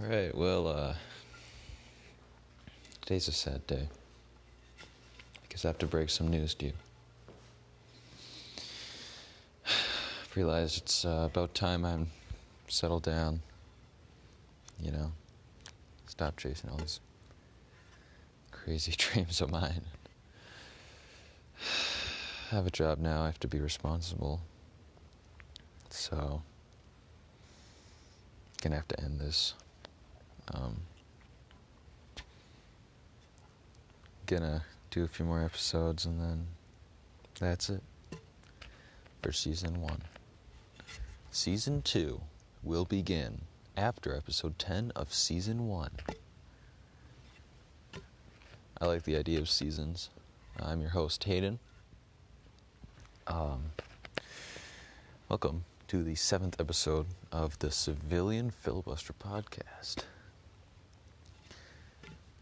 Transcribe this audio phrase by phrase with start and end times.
[0.00, 0.94] All right, well, uh,
[3.00, 3.88] today's a sad day.
[5.42, 6.72] Because I have to break some news to you.
[9.66, 12.10] I've realized it's uh, about time I'm
[12.68, 13.40] settled down.
[14.80, 15.10] You know,
[16.06, 17.00] stop chasing all these
[18.52, 19.82] crazy dreams of mine.
[22.52, 24.42] I have a job now, I have to be responsible.
[25.90, 26.42] So,
[28.62, 29.54] gonna have to end this.
[30.54, 30.76] Um,
[34.26, 36.46] gonna do a few more episodes and then
[37.38, 37.82] that's it
[39.22, 40.02] for season one.
[41.30, 42.20] Season two
[42.62, 43.42] will begin
[43.76, 45.90] after episode 10 of season one.
[48.80, 50.10] I like the idea of seasons.
[50.60, 51.58] I'm your host, Hayden.
[53.26, 53.64] Um,
[55.28, 60.04] welcome to the seventh episode of the Civilian Filibuster Podcast.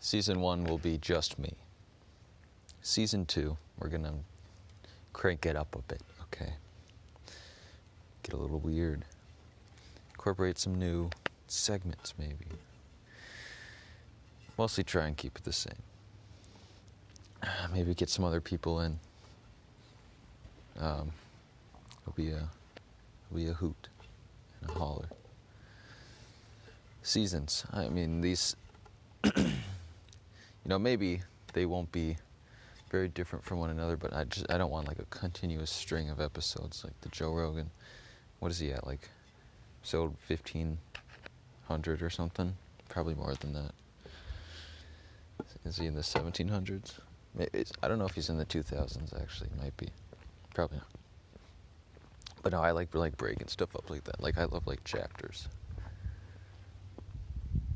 [0.06, 1.52] Season one will be just me.
[2.80, 4.14] Season two, we're gonna
[5.12, 6.52] crank it up a bit, okay?
[8.22, 9.02] Get a little weird.
[10.10, 11.10] Incorporate some new
[11.48, 12.46] segments, maybe.
[14.56, 15.82] Mostly try and keep it the same.
[17.74, 19.00] Maybe get some other people in.
[20.78, 21.10] Um,
[22.02, 22.48] it'll be a,
[23.26, 23.88] it'll be a hoot
[24.60, 25.08] and a holler.
[27.02, 27.64] Seasons.
[27.72, 28.54] I mean, these.
[30.66, 31.20] you know, maybe
[31.52, 32.16] they won't be
[32.90, 36.10] very different from one another, but I just I don't want like a continuous string
[36.10, 37.70] of episodes like the Joe Rogan.
[38.40, 38.84] What is he at?
[38.84, 39.08] Like
[39.80, 40.78] episode fifteen
[41.68, 42.56] hundred or something?
[42.88, 43.70] Probably more than that.
[45.64, 46.98] Is he in the seventeen hundreds?
[47.38, 49.12] I don't know if he's in the two thousands.
[49.12, 49.90] Actually, might be.
[50.52, 50.88] Probably not.
[52.42, 54.20] But no, I like like breaking stuff up like that.
[54.20, 55.46] Like I love like chapters.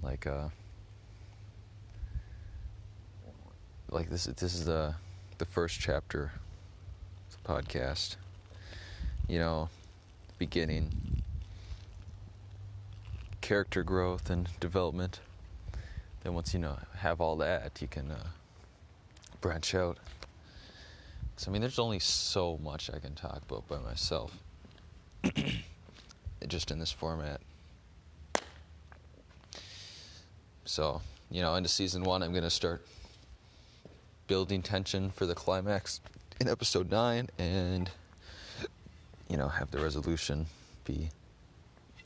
[0.02, 0.48] Like uh
[3.90, 4.94] like this this is the
[5.38, 6.32] the first chapter
[7.26, 8.16] of the podcast.
[9.28, 9.68] You know,
[10.38, 11.22] beginning
[13.40, 15.20] character growth and development.
[16.22, 18.26] Then once you know have all that, you can uh,
[19.40, 19.98] branch out.
[21.36, 24.36] So I mean, there's only so much I can talk about by myself,
[26.46, 27.40] just in this format.
[30.64, 31.00] So
[31.30, 32.84] you know, into season one, I'm gonna start
[34.30, 36.00] building tension for the climax
[36.40, 37.90] in episode 9 and
[39.28, 40.46] you know have the resolution
[40.84, 41.08] be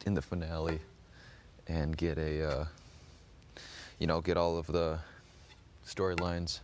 [0.07, 0.81] in the finale
[1.69, 2.65] and get a uh,
[3.99, 4.99] you know get all of the
[5.87, 6.61] storylines.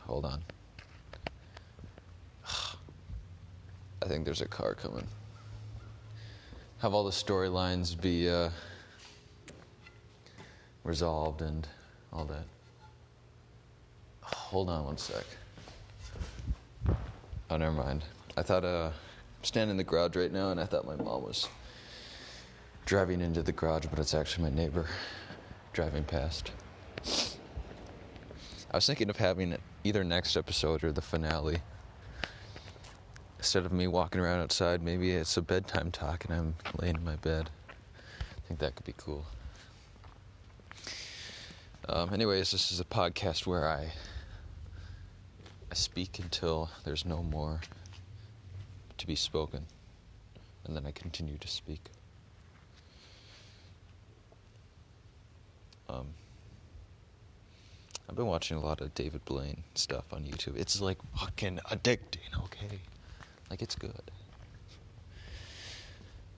[0.00, 0.42] Hold on.
[4.02, 5.06] I think there's a car coming.
[6.82, 8.50] Have all the storylines be uh,
[10.84, 11.66] resolved and
[12.12, 12.44] all that
[14.50, 15.24] Hold on one sec.
[17.48, 18.02] Oh, never mind.
[18.36, 21.22] I thought, uh, I'm standing in the garage right now, and I thought my mom
[21.22, 21.48] was
[22.84, 24.88] driving into the garage, but it's actually my neighbor
[25.72, 26.50] driving past.
[28.72, 31.58] I was thinking of having either next episode or the finale.
[33.38, 37.04] Instead of me walking around outside, maybe it's a bedtime talk and I'm laying in
[37.04, 37.50] my bed.
[37.68, 39.26] I think that could be cool.
[41.88, 43.92] Um, anyways, this is a podcast where I
[45.70, 47.60] I speak until there's no more
[48.98, 49.66] to be spoken,
[50.64, 51.90] and then I continue to speak.
[55.88, 56.08] Um,
[58.08, 60.56] I've been watching a lot of David Blaine stuff on YouTube.
[60.56, 62.80] It's like fucking addicting, okay?
[63.48, 64.10] Like, it's good.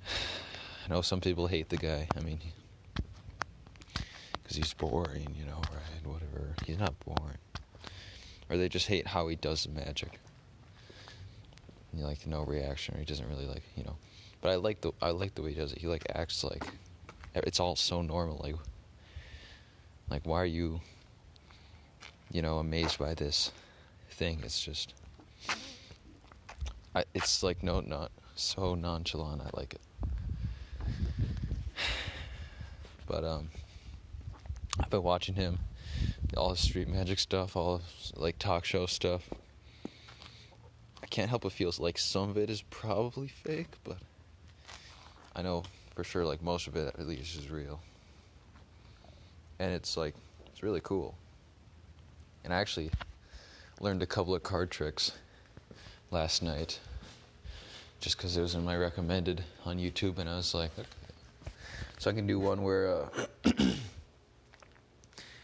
[0.84, 2.06] I know some people hate the guy.
[2.16, 2.38] I mean,
[4.42, 6.04] because he's boring, you know, right?
[6.04, 6.54] Whatever.
[6.66, 7.38] He's not boring
[8.48, 10.20] or they just hate how he does magic.
[11.92, 13.96] You like no reaction, or he doesn't really like you know.
[14.40, 15.78] But I like the I like the way he does it.
[15.78, 16.64] He like acts like
[17.34, 18.40] it's all so normal.
[18.42, 18.56] Like
[20.10, 20.80] like why are you
[22.30, 23.52] you know amazed by this
[24.10, 24.40] thing?
[24.42, 24.94] It's just
[26.94, 29.42] I, it's like no not so nonchalant.
[29.42, 29.80] I like it.
[33.04, 33.50] But um,
[34.80, 35.58] I've been watching him
[36.36, 37.82] all the street magic stuff, all
[38.14, 39.28] like talk show stuff.
[41.02, 43.98] I can't help but feel like some of it is probably fake, but
[45.34, 45.64] I know
[45.94, 47.80] for sure like most of it at least is real.
[49.58, 50.14] And it's like
[50.46, 51.14] it's really cool.
[52.44, 52.90] And I actually
[53.80, 55.12] learned a couple of card tricks
[56.10, 56.78] last night
[58.00, 60.88] just because it was in my recommended on YouTube, and I was like, okay.
[61.98, 63.08] So I can do one where uh,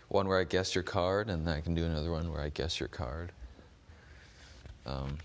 [0.09, 2.49] one where I guess your card, and then I can do another one where I
[2.49, 3.33] guess your card.
[4.87, 5.19] Um,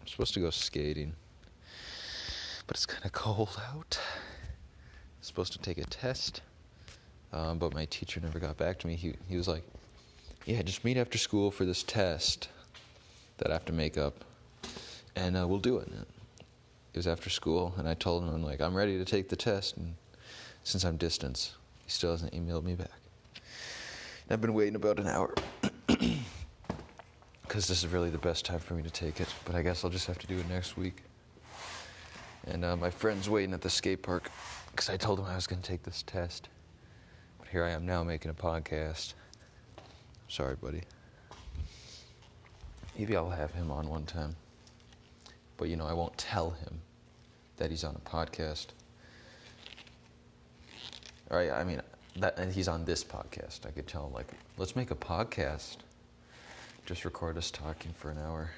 [0.00, 1.12] I'm supposed to go skating,
[2.66, 3.98] but it's kind of cold out.
[4.00, 6.40] I'm supposed to take a test,
[7.32, 8.94] um, but my teacher never got back to me.
[8.94, 9.64] He he was like,
[10.46, 12.48] "Yeah, just meet after school for this test
[13.38, 14.24] that I have to make up,
[15.14, 15.88] and uh, we'll do it."
[16.94, 19.36] It was after school, and I told him, "I'm like, I'm ready to take the
[19.36, 19.94] test," and
[20.62, 21.52] since I'm distance.
[21.84, 23.03] He still hasn't emailed me back.
[24.30, 25.34] I've been waiting about an hour.
[27.42, 29.28] Because this is really the best time for me to take it.
[29.44, 31.04] But I guess I'll just have to do it next week.
[32.48, 34.28] And uh, my friend's waiting at the skate park
[34.72, 36.48] because I told him I was going to take this test.
[37.38, 39.14] But here I am now making a podcast.
[40.26, 40.82] sorry, buddy.
[42.98, 44.34] Maybe I'll have him on one time.
[45.56, 46.80] But you know, I won't tell him
[47.58, 48.68] that he's on a podcast.
[51.30, 51.80] All right, I mean,
[52.16, 53.66] that, and he's on this podcast.
[53.66, 54.26] I could tell like,
[54.56, 55.78] let's make a podcast.
[56.86, 58.50] Just record us talking for an hour.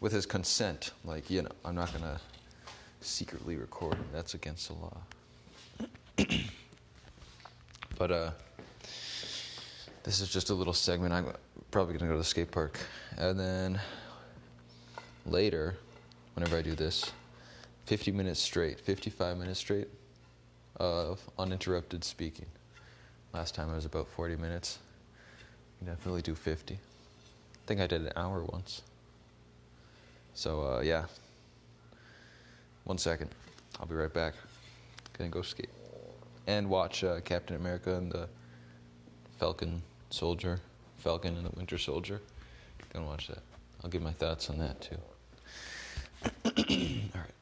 [0.00, 0.92] With his consent.
[1.04, 2.20] Like, you know, I'm not going to
[3.00, 4.06] secretly record him.
[4.12, 4.96] That's against the law.
[7.98, 8.30] but, uh,
[10.02, 11.14] this is just a little segment.
[11.14, 11.26] I'm
[11.70, 12.78] probably going to go to the skate park.
[13.16, 13.80] And then
[15.24, 15.76] later,
[16.34, 17.12] whenever I do this,
[17.86, 19.88] 50 minutes straight, 55 minutes straight
[20.76, 22.46] of uninterrupted speaking.
[23.32, 24.78] Last time I was about 40 minutes.
[25.80, 26.74] You can Definitely do 50.
[26.74, 26.78] I
[27.66, 28.82] think I did an hour once.
[30.34, 31.04] So, uh, yeah.
[32.84, 33.30] One second.
[33.80, 34.34] I'll be right back.
[35.16, 35.70] Gonna go skate.
[36.46, 38.28] And watch uh, Captain America and the
[39.38, 40.60] Falcon Soldier.
[40.98, 42.20] Falcon and the Winter Soldier.
[42.92, 43.42] Gonna watch that.
[43.82, 44.96] I'll give my thoughts on that too.
[47.14, 47.33] All right.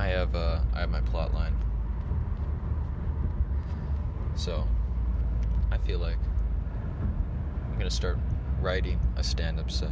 [0.00, 1.54] I have uh, I have my plot line.
[4.34, 4.66] So
[5.70, 6.16] I feel like
[7.70, 8.18] I'm gonna start
[8.62, 9.90] writing a stand-up set,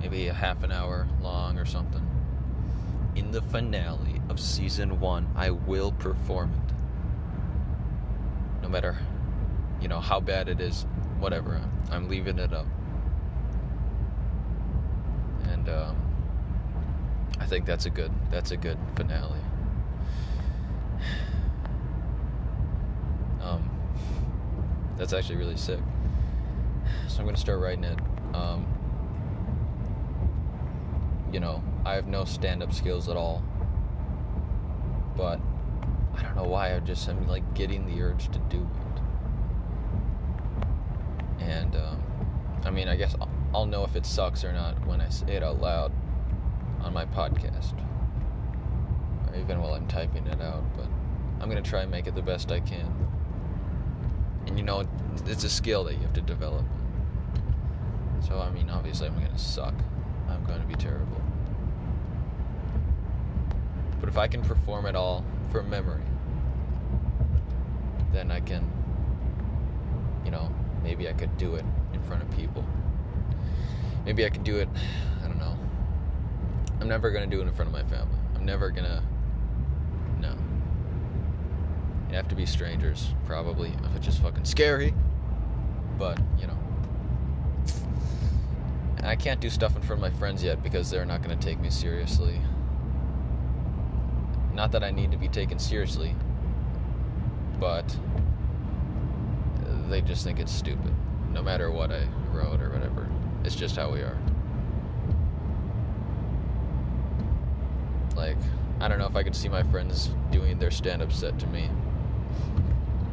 [0.00, 2.04] maybe a half an hour long or something.
[3.14, 6.74] In the finale of season one, I will perform it,
[8.64, 8.98] no matter
[9.80, 10.86] you know how bad it is.
[11.20, 11.60] Whatever,
[11.92, 12.66] I'm leaving it up,
[15.44, 15.68] and.
[15.68, 16.11] Um,
[17.42, 19.40] I think that's a good that's a good finale.
[23.42, 23.68] Um,
[24.96, 25.80] that's actually really sick.
[27.08, 27.98] So I'm gonna start writing it.
[28.34, 28.64] Um,
[31.32, 33.42] you know, I have no stand-up skills at all,
[35.16, 35.40] but
[36.16, 38.60] I don't know why I just I'm like getting the urge to do
[41.40, 41.42] it.
[41.42, 42.00] And um,
[42.64, 45.34] I mean, I guess I'll, I'll know if it sucks or not when I say
[45.34, 45.92] it out loud
[46.82, 47.74] on my podcast,
[49.28, 50.64] or even while I'm typing it out.
[50.76, 50.86] But
[51.40, 52.92] I'm gonna try and make it the best I can.
[54.46, 54.84] And you know,
[55.26, 56.64] it's a skill that you have to develop.
[58.20, 59.74] So I mean, obviously, I'm gonna suck.
[60.28, 61.20] I'm going to be terrible.
[64.00, 66.02] But if I can perform it all from memory,
[68.12, 68.68] then I can,
[70.24, 70.52] you know,
[70.82, 72.64] maybe I could do it in front of people.
[74.04, 74.68] Maybe I could do it
[76.82, 78.18] I'm never gonna do it in front of my family.
[78.34, 79.04] I'm never gonna.
[80.18, 80.34] No.
[82.10, 84.92] You have to be strangers, probably, it's just fucking scary.
[85.96, 86.58] But, you know.
[88.96, 91.36] And I can't do stuff in front of my friends yet because they're not gonna
[91.36, 92.40] take me seriously.
[94.52, 96.16] Not that I need to be taken seriously,
[97.60, 97.96] but
[99.88, 100.92] they just think it's stupid.
[101.32, 103.06] No matter what I wrote or whatever.
[103.44, 104.18] It's just how we are.
[108.22, 108.36] Like,
[108.80, 111.46] I don't know if I could see my friends doing their stand up set to
[111.48, 111.68] me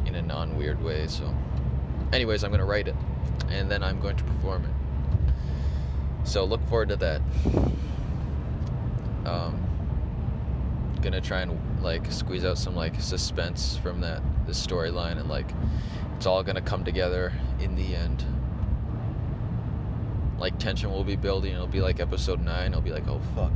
[0.05, 1.07] in a non weird way.
[1.07, 1.33] So,
[2.13, 2.95] anyways, I'm going to write it
[3.49, 6.27] and then I'm going to perform it.
[6.27, 7.21] So, look forward to that.
[9.25, 9.59] Um,
[11.01, 15.49] gonna try and like squeeze out some like suspense from that this storyline and like
[16.17, 18.25] it's all gonna come together in the end
[20.39, 23.53] like tension will be building it'll be like episode 9 it'll be like oh fuck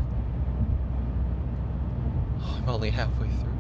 [2.64, 3.52] I'm only halfway through.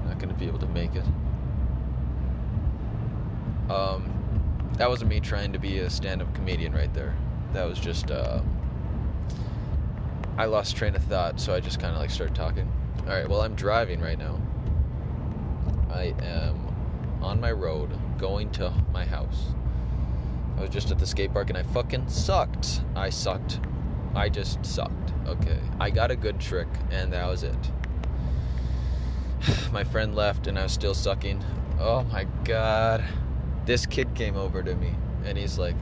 [0.00, 1.04] I'm not to be able to make it.
[3.70, 4.10] Um,
[4.78, 7.14] that wasn't me trying to be a stand-up comedian right there.
[7.52, 8.40] That was just uh,
[10.38, 12.70] I lost train of thought, so I just kind of like started talking.
[13.00, 14.40] All right, well I'm driving right now.
[15.90, 16.74] I am
[17.20, 19.48] on my road going to my house.
[20.56, 22.80] I was just at the skate park and I fucking sucked.
[22.96, 23.60] I sucked
[24.14, 25.11] I just sucked.
[25.26, 25.58] Okay.
[25.80, 27.70] I got a good trick, and that was it.
[29.72, 31.42] my friend left, and I was still sucking.
[31.78, 33.04] Oh my god.
[33.64, 35.76] This kid came over to me, and he's like,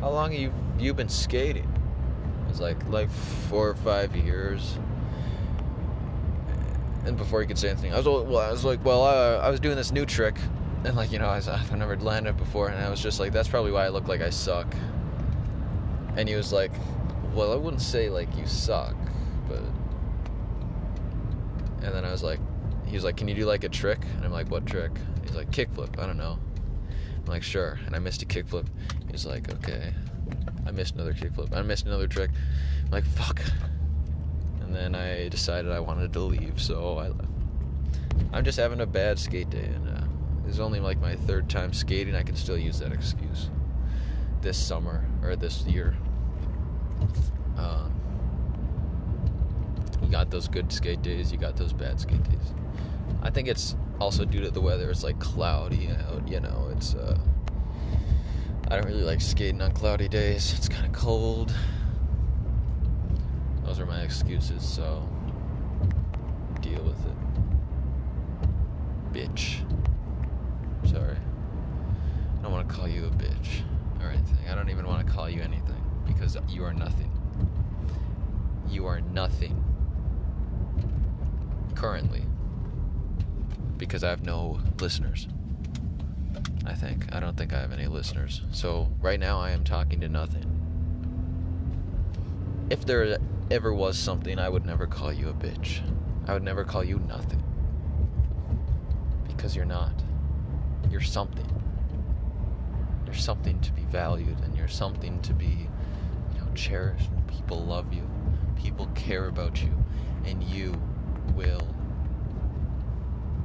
[0.00, 1.72] How long have you, you been skating?
[2.46, 4.78] I was like, Like four or five years.
[7.04, 8.38] And before he could say anything, I was well.
[8.38, 10.36] I was like, well, uh, I was doing this new trick,
[10.84, 13.32] and like you know, I was, I've never landed before, and I was just like,
[13.32, 14.66] that's probably why I look like I suck.
[16.16, 16.72] And he was like,
[17.34, 18.96] well, I wouldn't say like you suck,
[19.48, 19.62] but.
[21.82, 22.40] And then I was like,
[22.86, 24.00] he was like, can you do like a trick?
[24.16, 24.92] And I'm like, what trick?
[25.22, 25.98] He's like, kickflip.
[25.98, 26.38] I don't know.
[27.16, 27.80] I'm like, sure.
[27.86, 28.66] And I missed a kickflip.
[29.10, 29.94] He's like, okay.
[30.66, 31.56] I missed another kickflip.
[31.56, 32.30] I missed another trick.
[32.84, 33.40] I'm like, fuck
[34.70, 37.28] and then I decided I wanted to leave, so I left.
[38.32, 40.04] I'm just having a bad skate day, and uh,
[40.46, 42.14] it's only like my third time skating.
[42.14, 43.50] I can still use that excuse
[44.42, 45.96] this summer or this year.
[47.56, 47.92] Um,
[49.99, 52.52] you got those good skate days, you got those bad skate days.
[53.22, 54.90] I think it's also due to the weather.
[54.90, 56.68] It's like cloudy out, you know.
[56.72, 57.18] It's uh,
[58.68, 60.54] I don't really like skating on cloudy days.
[60.56, 61.54] It's kind of cold.
[63.64, 65.08] Those are my excuses, so
[66.60, 67.16] deal with it.
[69.12, 69.60] Bitch.
[70.90, 71.16] Sorry.
[72.38, 73.62] I don't want to call you a bitch
[74.00, 74.48] or anything.
[74.50, 77.10] I don't even want to call you anything because you are nothing.
[78.68, 79.59] You are nothing
[81.80, 82.22] currently
[83.78, 85.26] because I have no listeners.
[86.66, 87.06] I think.
[87.14, 88.42] I don't think I have any listeners.
[88.52, 90.44] So right now I am talking to nothing.
[92.68, 93.16] If there
[93.50, 95.80] ever was something, I would never call you a bitch.
[96.28, 97.42] I would never call you nothing.
[99.26, 99.94] Because you're not.
[100.90, 101.48] You're something.
[103.06, 105.66] You're something to be valued and you're something to be,
[106.34, 108.06] you know, cherished people love you.
[108.54, 109.72] People care about you
[110.26, 110.74] and you
[111.30, 111.66] will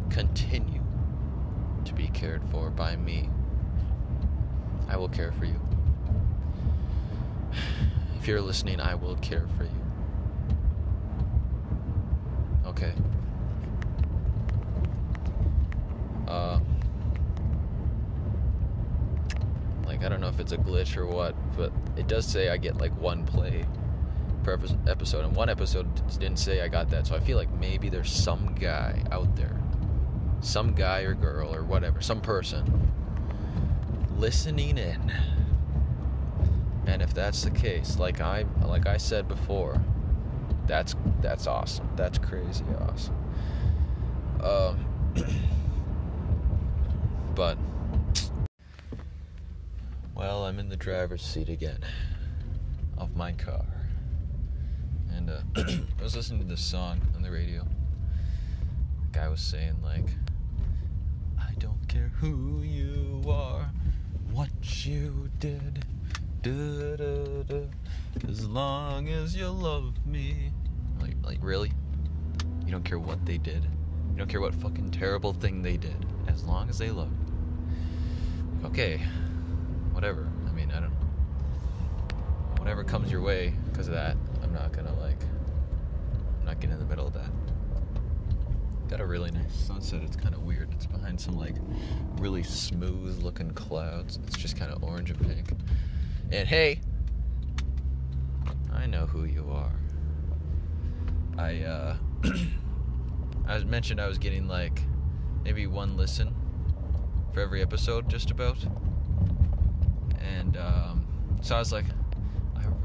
[0.09, 0.81] continue
[1.83, 3.29] to be cared for by me.
[4.87, 5.59] I will care for you.
[8.19, 9.69] If you're listening, I will care for you.
[12.65, 12.91] Okay.
[16.27, 16.59] Uh,
[19.85, 22.57] like, I don't know if it's a glitch or what, but it does say I
[22.57, 23.63] get like one play
[24.47, 25.87] episode, and one episode
[26.19, 29.59] didn't say I got that, so I feel like maybe there's some guy out there,
[30.41, 32.91] some guy or girl or whatever, some person
[34.17, 35.11] listening in.
[36.87, 39.81] And if that's the case, like I like I said before,
[40.67, 41.89] that's that's awesome.
[41.95, 43.15] That's crazy awesome.
[44.41, 44.85] Um,
[47.35, 47.57] but
[50.15, 51.79] well, I'm in the driver's seat again
[52.97, 53.65] of my car,
[55.27, 55.61] and uh,
[55.99, 57.65] I was listening to this song on the radio.
[59.01, 60.05] The guy was saying like,
[61.39, 63.71] "I don't care who you are,
[64.31, 64.49] what
[64.85, 65.85] you did."
[66.41, 67.61] Da, da, da,
[68.29, 70.51] as long as you love me.
[71.01, 71.71] Like, like really?
[72.65, 73.63] You don't care what they did.
[73.63, 76.05] You don't care what fucking terrible thing they did.
[76.27, 77.11] As long as they love.
[78.63, 79.01] Okay,
[79.91, 80.27] whatever.
[80.47, 80.91] I mean, I don't.
[80.91, 80.95] know.
[82.59, 84.17] Whatever comes your way because of that,
[84.55, 85.21] not gonna like.
[86.39, 87.29] I'm not getting in the middle of that.
[88.87, 90.01] Got a really nice sunset.
[90.03, 90.71] It's kind of weird.
[90.73, 91.55] It's behind some like
[92.19, 94.17] really smooth looking clouds.
[94.25, 95.51] It's just kind of orange and pink.
[96.31, 96.79] And hey,
[98.73, 99.73] I know who you are.
[101.37, 101.97] I uh
[103.47, 104.81] I was mentioned I was getting like
[105.43, 106.33] maybe one listen
[107.33, 108.57] for every episode just about.
[110.19, 111.05] And um
[111.41, 111.85] so I was like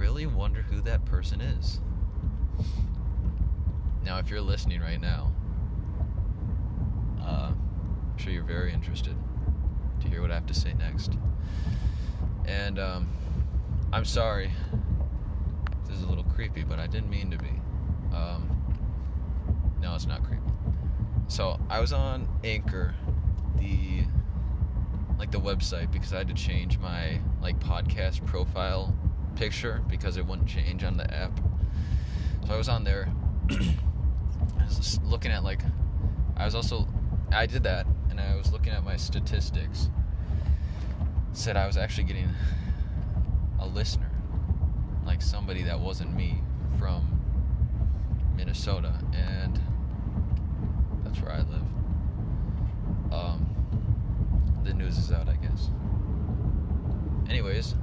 [0.00, 1.78] really wonder who that person is.
[4.02, 5.30] Now if you're listening right now,
[7.22, 9.14] uh, I'm sure you're very interested
[10.00, 11.12] to hear what I have to say next.
[12.46, 13.08] And um
[13.92, 14.52] I'm sorry.
[15.86, 17.60] This is a little creepy, but I didn't mean to be.
[18.12, 18.48] Um,
[19.82, 20.42] no, it's not creepy.
[21.28, 22.94] So I was on Anchor,
[23.58, 24.04] the
[25.18, 28.94] like the website, because I had to change my like podcast profile
[29.36, 31.32] picture because it wouldn't change on the app.
[32.46, 33.08] So I was on there.
[33.50, 35.60] I was looking at like
[36.36, 36.88] I was also
[37.32, 39.88] I did that and I was looking at my statistics.
[41.32, 42.28] Said I was actually getting
[43.60, 44.10] a listener,
[45.06, 46.40] like somebody that wasn't me
[46.78, 47.20] from
[48.36, 49.60] Minnesota, and
[51.04, 53.12] that's where I live.
[53.12, 53.46] Um,
[54.64, 55.70] the news is out, I guess.
[57.28, 57.74] Anyways,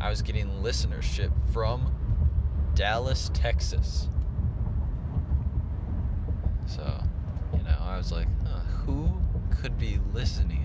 [0.00, 1.94] I was getting listenership from
[2.74, 4.08] Dallas, Texas.
[6.66, 7.02] So,
[7.52, 9.20] you know, I was like, uh, who
[9.60, 10.64] could be listening?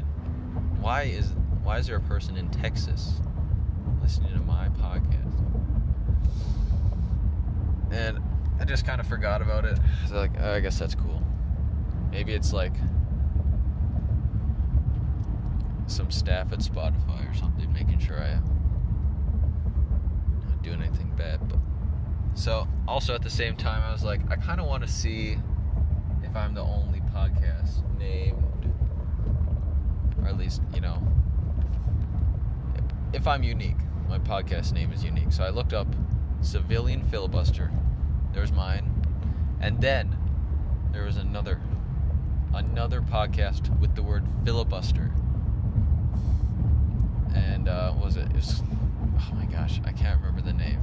[0.79, 3.13] Why is why is there a person in Texas
[4.01, 5.21] listening to my podcast?
[7.91, 8.19] And
[8.59, 9.77] I just kind of forgot about it.
[10.07, 11.21] So like, oh, I guess that's cool.
[12.11, 12.73] Maybe it's like
[15.87, 18.39] some staff at Spotify or something making sure I
[20.65, 21.39] doing anything bad.
[21.47, 21.59] But
[22.33, 25.37] so also at the same time, I was like, I kind of want to see
[26.23, 28.43] if I'm the only podcast named,
[30.21, 31.01] or at least you know,
[33.13, 33.77] if I'm unique.
[34.09, 35.31] My podcast name is unique.
[35.31, 35.87] So I looked up
[36.41, 37.71] civilian filibuster.
[38.33, 38.91] There's mine,
[39.61, 40.15] and then
[40.91, 41.59] there was another
[42.53, 45.11] another podcast with the word filibuster.
[47.35, 48.27] And uh, was it?
[48.27, 48.61] it was,
[49.19, 50.81] oh my gosh, I can't remember the name.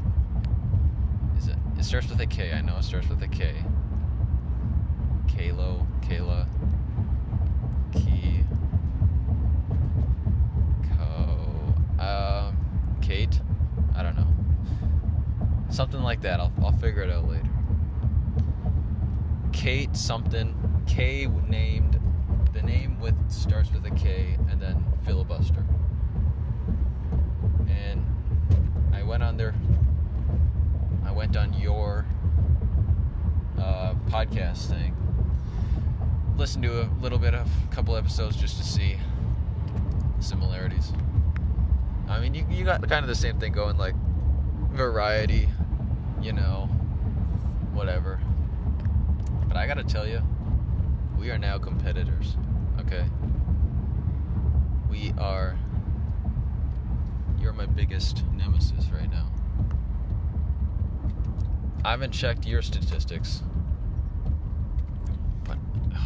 [1.37, 1.57] Is it?
[1.79, 2.53] It starts with a K.
[2.53, 3.55] I know it starts with a K.
[5.29, 6.47] Kalo, Kayla,
[7.93, 8.45] Key,
[10.97, 12.57] Co, um,
[13.01, 13.41] Kate.
[13.95, 14.27] I don't know.
[15.71, 16.39] Something like that.
[16.39, 17.49] I'll, I'll figure it out later.
[19.53, 20.55] Kate something.
[20.87, 21.99] K named.
[22.53, 25.65] The name with starts with a K and then filibuster.
[27.69, 28.05] And
[28.93, 29.55] I went on there.
[31.05, 32.07] I went on your
[33.59, 34.97] uh, podcast thing.
[36.39, 38.97] Listened to a little bit of a couple episodes just to see
[40.19, 40.95] similarities.
[42.09, 43.95] I mean, you, you got kind of the same thing going, like
[44.71, 45.47] variety,
[46.23, 46.71] you know,
[47.75, 48.19] whatever.
[49.47, 50.23] But I gotta tell you,
[51.19, 52.39] we are now competitors,
[52.81, 53.05] okay?
[54.89, 55.59] We are.
[57.43, 59.27] You're my biggest nemesis right now.
[61.85, 63.43] I haven't checked your statistics,
[65.43, 65.59] but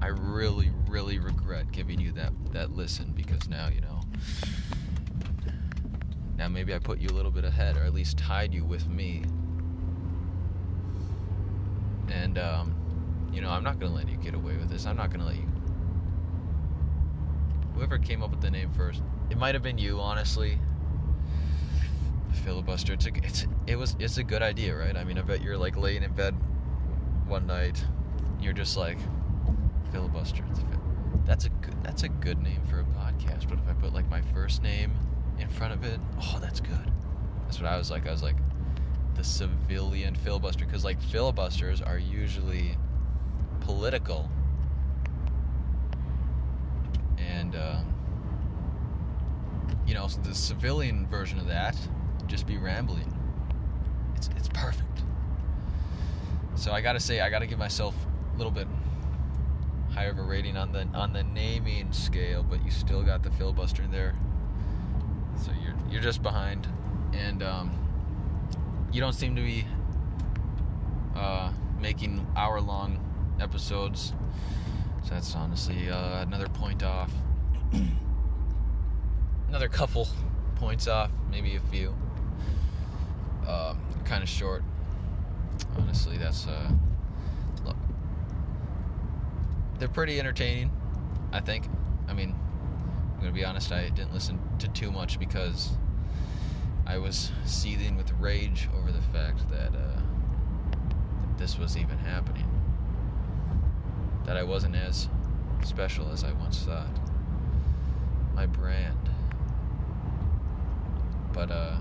[0.00, 4.00] I really, really regret giving you that, that listen because now, you know,
[6.38, 8.88] now maybe I put you a little bit ahead or at least tied you with
[8.88, 9.24] me.
[12.08, 12.76] And, um,
[13.32, 14.86] you know, I'm not to let you get away with this.
[14.86, 15.48] I'm not to let you.
[17.74, 20.58] Whoever came up with the name first, it might have been you, honestly.
[22.44, 22.94] Filibuster.
[22.94, 24.96] It's a, it's it was it's a good idea, right?
[24.96, 26.34] I mean, I bet you're like laying in bed
[27.26, 27.84] one night,
[28.40, 28.98] you're just like
[29.92, 30.44] filibuster.
[31.24, 33.48] That's a good that's a good name for a podcast.
[33.48, 34.92] But if I put like my first name
[35.38, 36.92] in front of it, oh, that's good.
[37.44, 38.06] That's what I was like.
[38.06, 38.36] I was like
[39.14, 42.76] the civilian filibuster because like filibusters are usually
[43.60, 44.30] political
[47.18, 47.94] and um,
[49.86, 51.76] you know the civilian version of that
[52.26, 53.16] just be rambling
[54.14, 55.02] it's it's perfect
[56.54, 57.94] so i gotta say i gotta give myself
[58.34, 58.66] a little bit
[59.92, 63.30] higher of a rating on the on the naming scale but you still got the
[63.32, 64.14] filibuster in there
[65.36, 66.68] so you're you're just behind
[67.12, 67.76] and um,
[68.92, 69.64] you don't seem to be
[71.14, 72.98] uh, making hour long
[73.40, 74.12] episodes.
[75.02, 77.10] So that's honestly uh, another point off.
[79.50, 80.06] another couple
[80.54, 81.92] points off, maybe a few.
[83.48, 84.62] Um, kind of short.
[85.76, 86.70] Honestly, that's uh,
[87.64, 87.76] look.
[89.80, 90.70] They're pretty entertaining,
[91.32, 91.68] I think.
[92.06, 92.32] I mean,
[93.14, 93.72] I'm gonna be honest.
[93.72, 95.70] I didn't listen to too much because
[96.86, 100.00] I was seething with rage over the fact that, uh,
[100.70, 102.48] that this was even happening
[104.26, 105.08] that I wasn't as
[105.64, 106.86] special as I once thought.
[108.32, 109.09] My brand.
[111.32, 111.76] But, uh,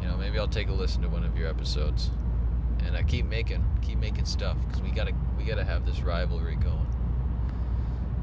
[0.00, 2.10] you know, maybe I'll take a listen to one of your episodes.
[2.86, 6.56] And I keep making, keep making stuff because we gotta, we gotta have this rivalry
[6.56, 6.86] going.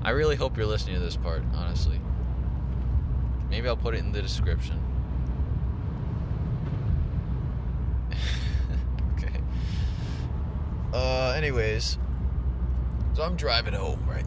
[0.03, 1.99] I really hope you're listening to this part, honestly.
[3.49, 4.81] Maybe I'll put it in the description.
[9.17, 9.41] Okay.
[10.93, 11.97] Uh, anyways,
[13.15, 14.25] so I'm driving home, right?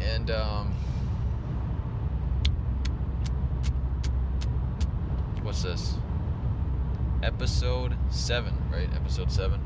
[0.00, 0.72] And, um,
[5.46, 5.94] what's this?
[7.22, 8.88] Episode 7, right?
[8.96, 9.60] Episode 7.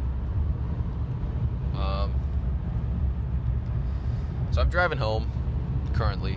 [1.75, 2.13] Um,
[4.51, 5.31] so I'm driving home
[5.95, 6.37] currently,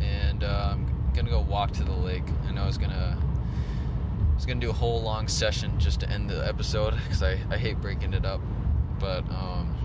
[0.00, 2.24] and uh, I'm gonna go walk to the lake.
[2.48, 6.08] I know I was gonna I was gonna do a whole long session just to
[6.08, 8.40] end the episode because I, I hate breaking it up.
[8.98, 9.76] But um,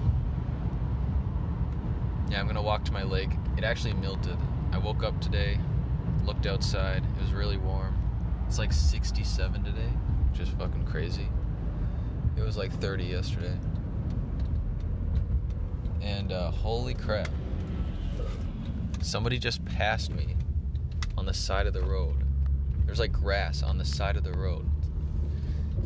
[2.32, 3.32] yeah, I'm gonna walk to my lake.
[3.58, 4.38] It actually melted.
[4.72, 5.60] I woke up today
[6.26, 7.04] looked outside.
[7.04, 7.89] It was really warm.
[8.50, 9.94] It's like 67 today,
[10.32, 11.30] which is fucking crazy.
[12.36, 13.56] It was like 30 yesterday.
[16.02, 17.30] And uh, holy crap.
[19.04, 20.36] Somebody just passed me
[21.16, 22.24] on the side of the road.
[22.88, 24.68] There's like grass on the side of the road.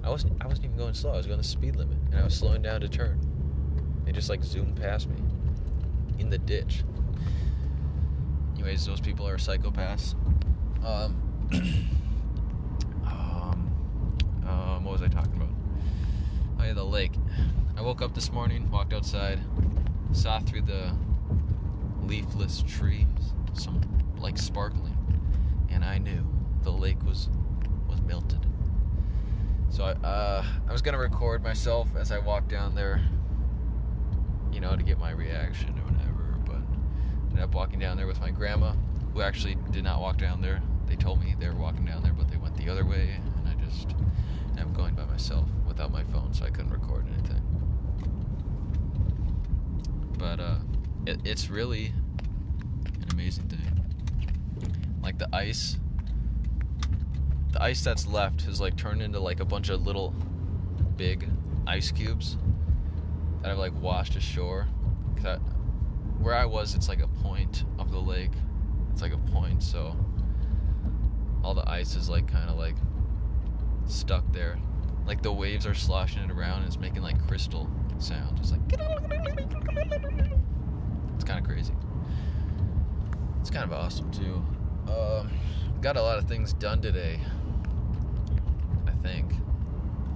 [0.02, 1.12] I wasn't I wasn't even going slow.
[1.12, 3.19] I was going the speed limit and I was slowing down to turn.
[4.06, 5.17] They just like zoomed past me
[6.17, 6.86] in the ditch.
[8.56, 10.15] Anyways, those people are psychopaths.
[10.86, 11.19] Um,
[14.94, 15.50] was I talking about?
[16.60, 17.14] Oh yeah, the lake.
[17.76, 19.40] I woke up this morning, walked outside,
[20.12, 20.96] saw through the
[22.04, 23.08] leafless trees
[23.54, 23.82] some
[24.20, 24.96] like sparkling,
[25.72, 26.24] and I knew
[26.62, 27.30] the lake was
[27.90, 28.46] was melted.
[29.70, 33.02] So I, uh, I was gonna record myself as I walked down there,
[34.52, 36.36] you know, to get my reaction or whatever.
[36.46, 38.74] But I ended up walking down there with my grandma,
[39.12, 40.62] who actually did not walk down there.
[40.86, 43.50] They told me they were walking down there, but they went the other way, and
[43.50, 43.96] I just
[44.58, 47.42] am going by myself without my phone, so I couldn't record anything.
[50.18, 50.58] But uh,
[51.06, 51.94] it, it's really
[52.86, 53.60] an amazing thing.
[55.02, 55.78] Like the ice
[57.52, 60.16] the ice that's left has like turned into like a bunch of little
[60.98, 61.28] big
[61.68, 62.38] ice cubes
[63.42, 64.68] that have like washed ashore.
[65.16, 65.36] Cause I,
[66.20, 68.32] where I was, it's like a point of the lake.
[68.92, 69.96] It's like a point, so
[71.44, 72.76] all the ice is like kind of like
[73.88, 74.58] stuck there.
[75.06, 78.39] Like the waves are sloshing it around and it's making like crystal sound.
[78.39, 78.62] It's like
[81.15, 81.74] it's kind of crazy.
[83.41, 84.43] It's kind of awesome too.
[84.91, 85.30] Um,
[85.82, 87.19] got a lot of things done today
[88.88, 89.34] I think.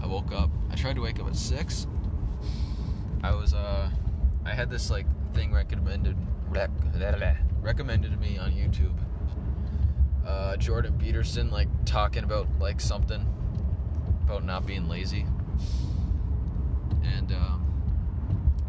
[0.01, 0.49] I woke up.
[0.71, 1.87] I tried to wake up at six.
[3.23, 3.89] I was uh,
[4.45, 6.15] I had this like thing recommended
[6.49, 6.69] rec-
[7.61, 8.97] recommended to me on YouTube.
[10.25, 13.25] Uh, Jordan Peterson like talking about like something
[14.27, 15.25] about not being lazy.
[17.03, 17.65] And um,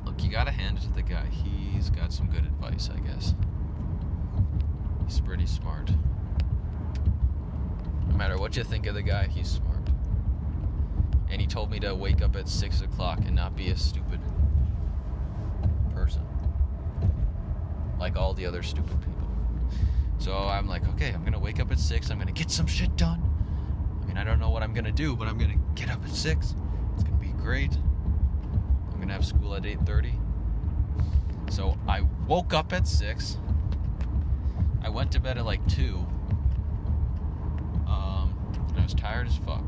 [0.04, 1.26] look, you gotta hand it to the guy.
[1.26, 3.34] He's got some good advice, I guess.
[5.06, 5.90] He's pretty smart.
[8.08, 9.78] No matter what you think of the guy, he's smart
[11.30, 14.20] and he told me to wake up at six o'clock and not be a stupid
[15.94, 16.22] person
[17.98, 19.28] like all the other stupid people.
[20.18, 22.10] So I'm like, okay, I'm gonna wake up at six.
[22.10, 23.27] I'm gonna get some shit done.
[24.18, 26.56] I don't know what I'm gonna do, but I'm gonna get up at six.
[26.94, 27.78] It's gonna be great.
[28.92, 30.18] I'm gonna have school at 8:30.
[31.50, 33.38] So I woke up at six.
[34.82, 36.04] I went to bed at like two.
[37.86, 38.34] Um,
[38.76, 39.62] I was tired as fuck.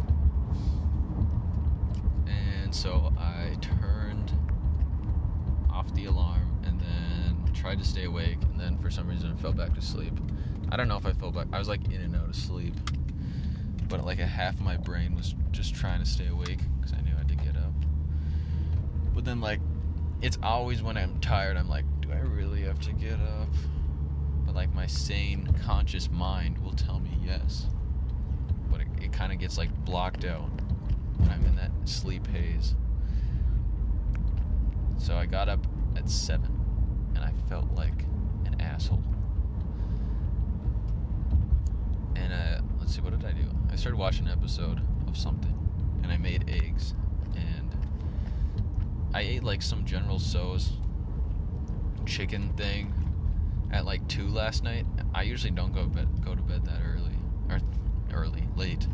[2.26, 4.32] And so I turned
[5.70, 8.38] off the alarm and then tried to stay awake.
[8.42, 10.18] And then for some reason I fell back to sleep.
[10.72, 11.46] I don't know if I fell back.
[11.52, 12.74] I was like in and out of sleep.
[13.90, 17.02] But like a half of my brain was just trying to stay awake because I
[17.02, 17.74] knew I had to get up.
[19.14, 19.60] But then like
[20.22, 23.48] it's always when I'm tired, I'm like, do I really have to get up?
[24.46, 27.66] But like my sane, conscious mind will tell me yes.
[28.70, 30.50] But it, it kind of gets like blocked out
[31.16, 32.74] when I'm in that sleep haze.
[34.98, 36.44] So I got up at 7
[37.14, 38.04] and I felt like
[38.44, 39.02] an asshole.
[42.16, 43.14] And uh, let's see, what
[43.80, 45.56] started watching an episode of something
[46.02, 46.92] and I made eggs.
[47.34, 47.74] And
[49.14, 50.74] I ate like some General Tso's
[52.04, 52.92] chicken thing
[53.72, 54.84] at like 2 last night.
[55.14, 57.14] I usually don't go, bed, go to bed that early.
[57.48, 57.58] Or
[58.12, 58.86] early, late.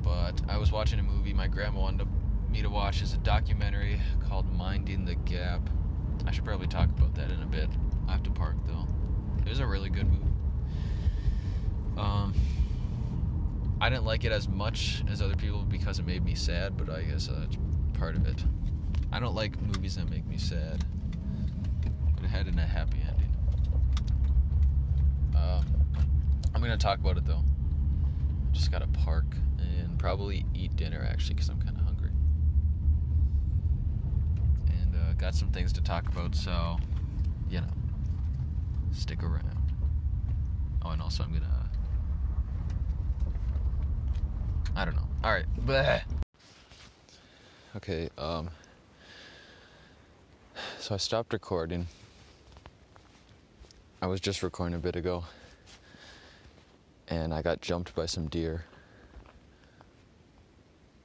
[0.00, 2.06] But I was watching a movie my grandma wanted
[2.48, 3.02] me to watch.
[3.02, 5.68] It's a documentary called Minding the Gap.
[6.28, 7.70] I should probably talk about that in a bit.
[8.06, 8.86] I have to park though.
[9.44, 10.30] It was a really good movie.
[11.96, 12.34] Um,
[13.84, 16.88] I didn't like it as much as other people because it made me sad, but
[16.88, 17.58] I guess uh, that's
[17.92, 18.42] part of it.
[19.12, 20.82] I don't like movies that make me sad,
[22.14, 23.36] but it had in a happy ending.
[25.36, 25.66] Um,
[26.54, 27.44] I'm gonna talk about it though.
[28.52, 29.26] Just gotta park
[29.58, 32.12] and probably eat dinner actually because I'm kind of hungry.
[34.66, 36.78] And uh, got some things to talk about, so,
[37.50, 37.66] you know,
[38.92, 39.58] stick around.
[40.80, 41.53] Oh, and also I'm gonna.
[44.76, 45.08] I don't know.
[45.22, 45.46] All right.
[47.76, 48.08] Okay.
[48.18, 48.50] Um.
[50.78, 51.86] So I stopped recording.
[54.02, 55.24] I was just recording a bit ago,
[57.08, 58.64] and I got jumped by some deer.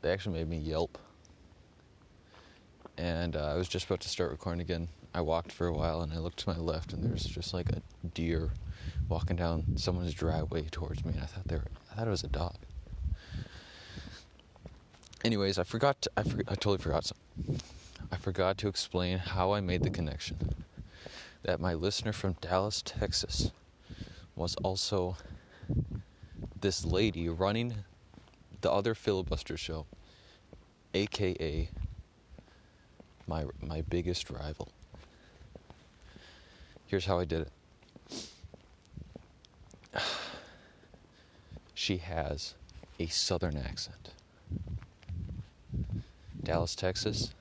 [0.02, 0.98] They actually made me yelp.
[2.98, 4.90] And uh, I was just about to start recording again.
[5.14, 7.70] I walked for a while and I looked to my left and there's just like
[7.70, 7.82] a
[8.14, 8.52] deer
[9.08, 12.24] walking down someone's driveway towards me, and I thought they were, I thought it was
[12.24, 12.58] a dog.
[15.24, 16.02] Anyways, I forgot.
[16.04, 17.12] To, I, for, I totally forgot.
[18.12, 20.66] I forgot to explain how I made the connection
[21.44, 23.52] that my listener from Dallas, Texas,
[24.36, 25.18] was also
[26.60, 27.76] this lady running
[28.62, 29.86] the other filibuster show,
[30.94, 31.70] aka
[33.28, 34.70] my my biggest rival.
[36.88, 37.52] Here's how I did it.
[41.74, 42.56] She has
[43.00, 44.09] a southern accent.
[46.44, 47.34] Dallas, Texas.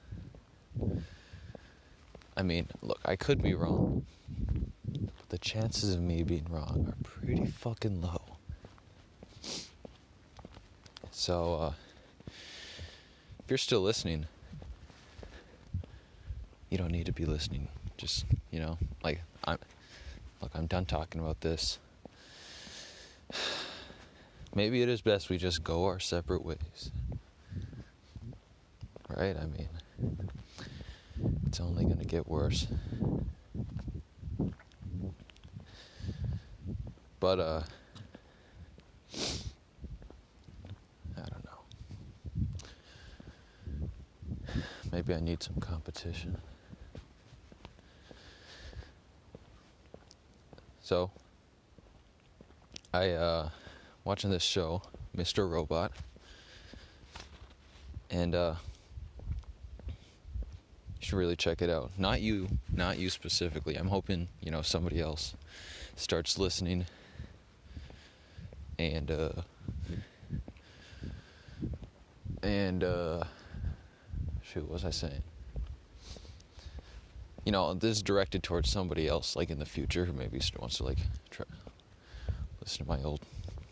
[2.37, 4.07] I mean, look, I could be wrong.
[4.87, 8.23] But the chances of me being wrong are pretty fucking low.
[11.11, 11.73] So, uh,
[12.29, 14.27] if you're still listening,
[16.71, 17.69] you don't need to be listening.
[17.97, 19.59] Just, you know, like, I'm,
[20.41, 21.79] look, I'm done talking about this.
[24.55, 26.91] Maybe it is best we just go our separate ways.
[29.09, 29.37] Right?
[29.37, 29.69] I mean,
[31.47, 32.67] it's only going to get worse.
[37.21, 37.63] But, uh,
[41.17, 41.51] I don't know.
[44.93, 46.39] Maybe I need some competition.
[50.81, 51.11] So,
[52.95, 53.49] I, uh,
[54.05, 54.83] watching this show,
[55.17, 55.51] Mr.
[55.51, 55.93] Robot,
[58.11, 58.55] and, uh,
[61.01, 61.93] you should really check it out.
[61.97, 63.77] Not you, not you specifically.
[63.77, 65.35] I'm hoping, you know, somebody else
[65.97, 66.87] starts listening
[68.79, 69.31] and uh
[72.43, 73.25] and uh
[74.43, 75.23] shoot, what was I saying?
[77.45, 80.79] You know, this is directed towards somebody else like in the future who maybe wants
[80.79, 80.99] to like
[81.31, 81.47] try
[82.61, 83.21] listen to my old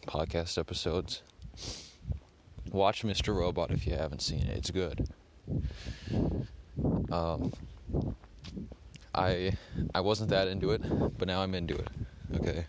[0.06, 1.22] podcast episodes.
[2.70, 3.34] Watch Mr.
[3.34, 4.56] Robot if you haven't seen it.
[4.56, 5.08] It's good.
[7.10, 7.52] Um,
[9.14, 9.52] I
[9.94, 10.82] I wasn't that into it,
[11.18, 11.88] but now I'm into it.
[12.36, 12.66] Okay.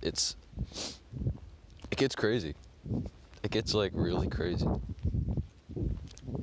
[0.00, 0.36] It's
[1.90, 2.54] it gets crazy.
[3.42, 4.66] It gets like really crazy.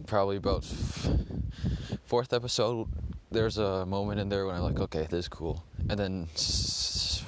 [0.06, 1.10] Probably about f-
[2.06, 2.88] fourth episode,
[3.32, 7.24] there's a moment in there when I'm like, okay, this is cool, and then s-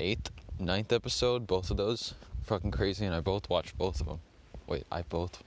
[0.00, 2.14] eighth, ninth episode, both of those,
[2.44, 4.20] fucking crazy, and I both watched both of them.
[4.68, 5.42] Wait, I both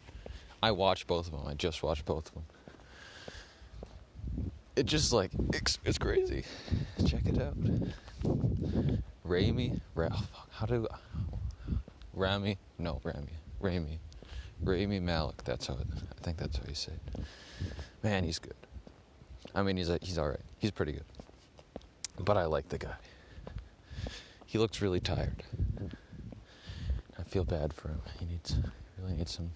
[0.63, 1.47] I watched both of them.
[1.47, 2.43] I just watched both of them.
[4.75, 6.43] It just like it's, it's crazy.
[7.05, 7.55] Check it out.
[9.23, 10.87] Rami, Ra- oh, how do
[12.13, 12.57] Rami?
[12.77, 13.99] No, Rami, Rami,
[14.61, 15.43] Rami Malek.
[15.43, 17.25] That's how it, I think that's how you say it.
[18.03, 18.55] Man, he's good.
[19.53, 20.39] I mean, he's a, he's all right.
[20.59, 21.05] He's pretty good.
[22.19, 22.95] But I like the guy.
[24.45, 25.43] He looks really tired.
[27.17, 28.01] I feel bad for him.
[28.19, 28.55] He needs
[29.01, 29.51] really needs some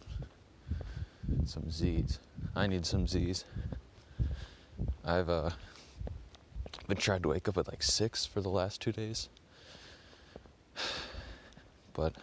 [1.45, 2.19] some Z's.
[2.55, 3.45] I need some Z's.
[5.03, 5.51] I've uh,
[6.87, 9.29] been trying to wake up at like six for the last two days,
[11.93, 12.13] but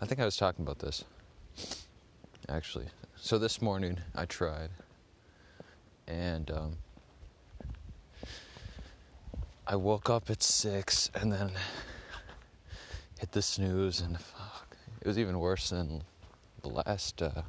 [0.00, 1.04] I think I was talking about this
[2.48, 2.86] actually.
[3.16, 4.70] So this morning I tried,
[6.06, 6.76] and um,
[9.66, 11.52] I woke up at six and then
[13.18, 16.02] hit the snooze, and fuck, it was even worse than
[16.62, 17.22] the last.
[17.22, 17.42] Uh,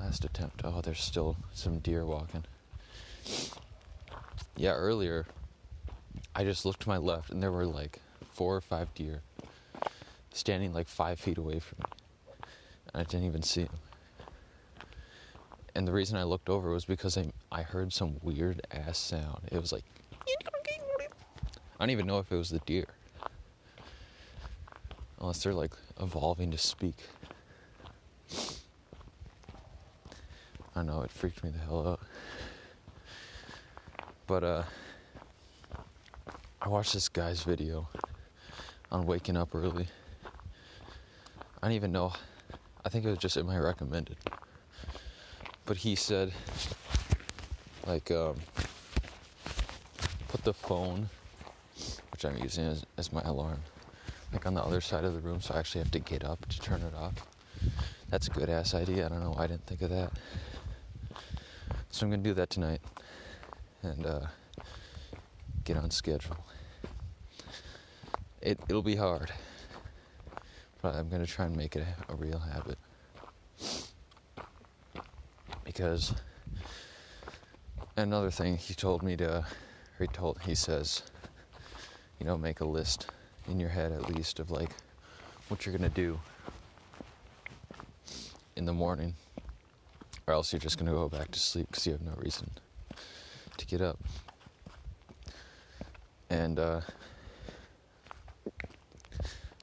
[0.00, 0.62] Last attempt.
[0.64, 2.44] Oh, there's still some deer walking.
[4.56, 5.26] Yeah, earlier,
[6.34, 8.00] I just looked to my left and there were like
[8.32, 9.20] four or five deer
[10.32, 11.84] standing like five feet away from me.
[12.94, 13.78] And I didn't even see them.
[15.74, 19.42] And the reason I looked over was because I, I heard some weird ass sound.
[19.52, 19.84] It was like,
[21.78, 22.86] I don't even know if it was the deer.
[25.20, 26.96] Unless they're like evolving to speak.
[30.76, 32.00] I know it freaked me the hell out.
[34.26, 34.62] But uh
[36.62, 37.88] I watched this guy's video
[38.92, 39.88] on waking up early.
[41.62, 42.12] I don't even know.
[42.84, 44.16] I think it was just in my recommended.
[45.66, 46.32] But he said
[47.86, 48.36] like um
[50.28, 51.08] put the phone
[52.12, 53.58] which I'm using as, as my alarm
[54.32, 56.46] like on the other side of the room so I actually have to get up
[56.48, 57.14] to turn it off.
[58.10, 59.06] That's a good ass idea.
[59.06, 60.12] I don't know why I didn't think of that.
[61.90, 62.80] So I'm gonna do that tonight
[63.82, 64.20] and uh,
[65.64, 66.36] get on schedule.
[68.40, 69.32] It it'll be hard,
[70.82, 72.78] but I'm gonna try and make it a, a real habit
[75.64, 76.14] because
[77.96, 79.44] another thing he told me to,
[79.98, 81.02] he told he says
[82.20, 83.06] you know, make a list
[83.48, 84.70] in your head at least of like
[85.48, 86.20] what you're gonna do
[88.56, 89.14] in the morning,
[90.30, 92.48] or else you're just gonna go back to sleep because you have no reason
[93.56, 93.98] to get up.
[96.30, 96.82] And uh,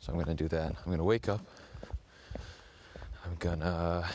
[0.02, 0.76] so I'm gonna do that.
[0.86, 1.40] I'm gonna wake up.
[3.26, 4.06] I'm gonna,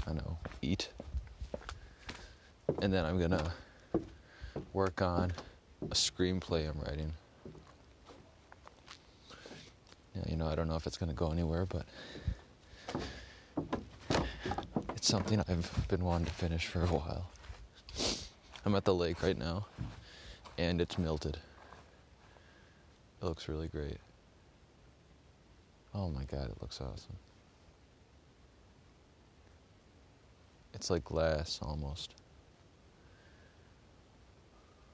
[0.00, 0.88] I don't know, eat.
[2.80, 3.52] And then I'm gonna
[4.72, 5.32] work on
[5.82, 7.12] a screenplay I'm writing.
[10.16, 11.86] Yeah, you know, I don't know if it's gonna go anywhere, but
[15.12, 17.26] something I've been wanting to finish for a while.
[18.64, 19.66] I'm at the lake right now,
[20.56, 21.36] and it's melted.
[23.20, 23.98] It looks really great.
[25.94, 27.18] Oh my god, it looks awesome.
[30.72, 32.14] It's like glass almost.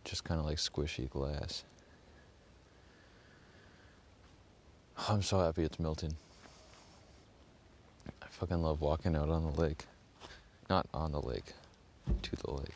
[0.04, 1.62] Just kind of like squishy glass.
[5.09, 6.16] I'm so happy it's melting.
[8.20, 9.87] I fucking love walking out on the lake.
[10.68, 11.54] Not on the lake,
[12.22, 12.74] to the lake.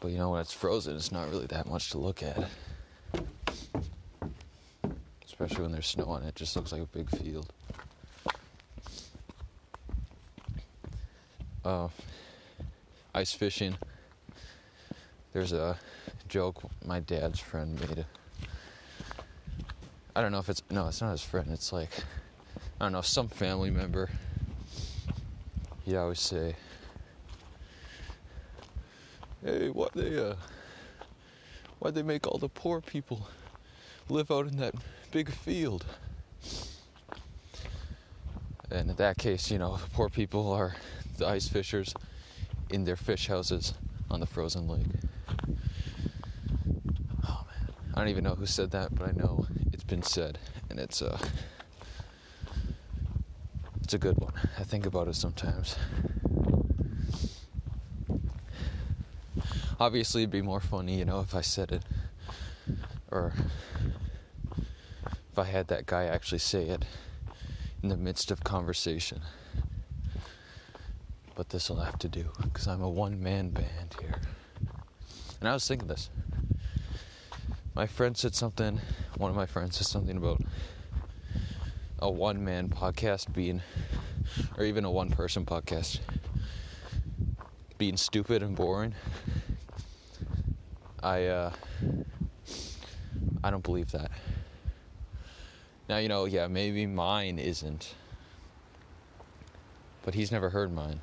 [0.00, 2.48] But you know, when it's frozen, it's not really that much to look at.
[5.26, 7.52] Especially when there's snow on it, it just looks like a big field.
[11.64, 11.88] Uh,
[13.14, 13.76] ice fishing.
[15.32, 15.76] There's a
[16.28, 18.04] joke my dad's friend made.
[20.14, 21.48] I don't know if it's no, it's not his friend.
[21.52, 21.90] It's like
[22.80, 24.08] I don't know some family member.
[25.88, 26.54] He'd always say,
[29.42, 30.34] "Hey, what they uh,
[31.78, 33.26] why'd they make all the poor people
[34.10, 34.74] live out in that
[35.12, 35.86] big field?"
[38.70, 40.76] And in that case, you know, the poor people are
[41.16, 41.94] the ice fishers
[42.68, 43.72] in their fish houses
[44.10, 44.84] on the frozen lake.
[47.26, 50.38] Oh man, I don't even know who said that, but I know it's been said,
[50.68, 51.18] and it's a uh,
[53.88, 54.34] it's a good one.
[54.58, 55.74] I think about it sometimes.
[59.80, 61.82] Obviously, it'd be more funny, you know, if I said it,
[63.10, 63.32] or
[65.32, 66.84] if I had that guy actually say it
[67.82, 69.22] in the midst of conversation
[71.34, 74.20] but this will have to do because I'm a one man band here.
[75.40, 76.10] And I was thinking this.
[77.74, 78.80] My friend said something,
[79.16, 80.42] one of my friends said something about
[81.98, 83.62] a one man podcast being,
[84.56, 86.00] or even a one person podcast
[87.78, 88.94] being stupid and boring.
[91.02, 91.52] I, uh,
[93.42, 94.10] I don't believe that.
[95.88, 97.94] Now, you know, yeah, maybe mine isn't,
[100.02, 101.00] but he's never heard mine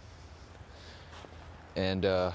[1.75, 2.31] and uh,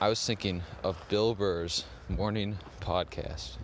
[0.00, 3.56] I was thinking of Bill Burr's morning podcast.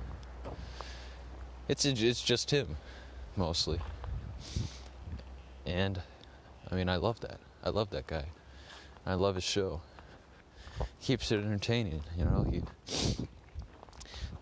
[1.73, 2.77] It's it's just him,
[3.35, 3.81] mostly,
[5.65, 6.03] and
[6.71, 7.39] I mean I love that.
[7.65, 8.27] I love that guy.
[9.07, 9.81] I love his show.
[11.01, 12.43] Keeps it entertaining, you know.
[12.43, 12.63] He.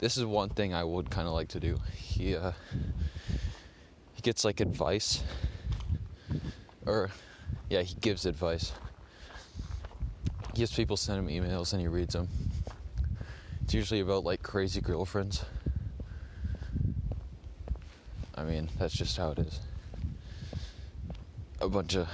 [0.00, 1.78] This is one thing I would kind of like to do.
[1.94, 2.50] He uh,
[4.14, 5.22] he gets like advice,
[6.84, 7.10] or
[7.68, 8.72] yeah, he gives advice.
[10.48, 12.28] He gives people send him emails and he reads them.
[13.62, 15.44] It's usually about like crazy girlfriends.
[18.40, 19.60] I mean, that's just how it is.
[21.60, 22.08] A bunch of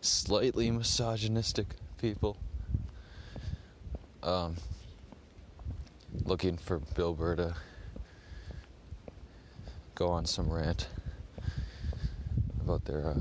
[0.00, 1.66] slightly misogynistic
[2.00, 2.38] people
[4.22, 4.56] um,
[6.24, 7.54] looking for Bill Burr to
[9.94, 10.88] go on some rant
[12.62, 13.18] about their uh,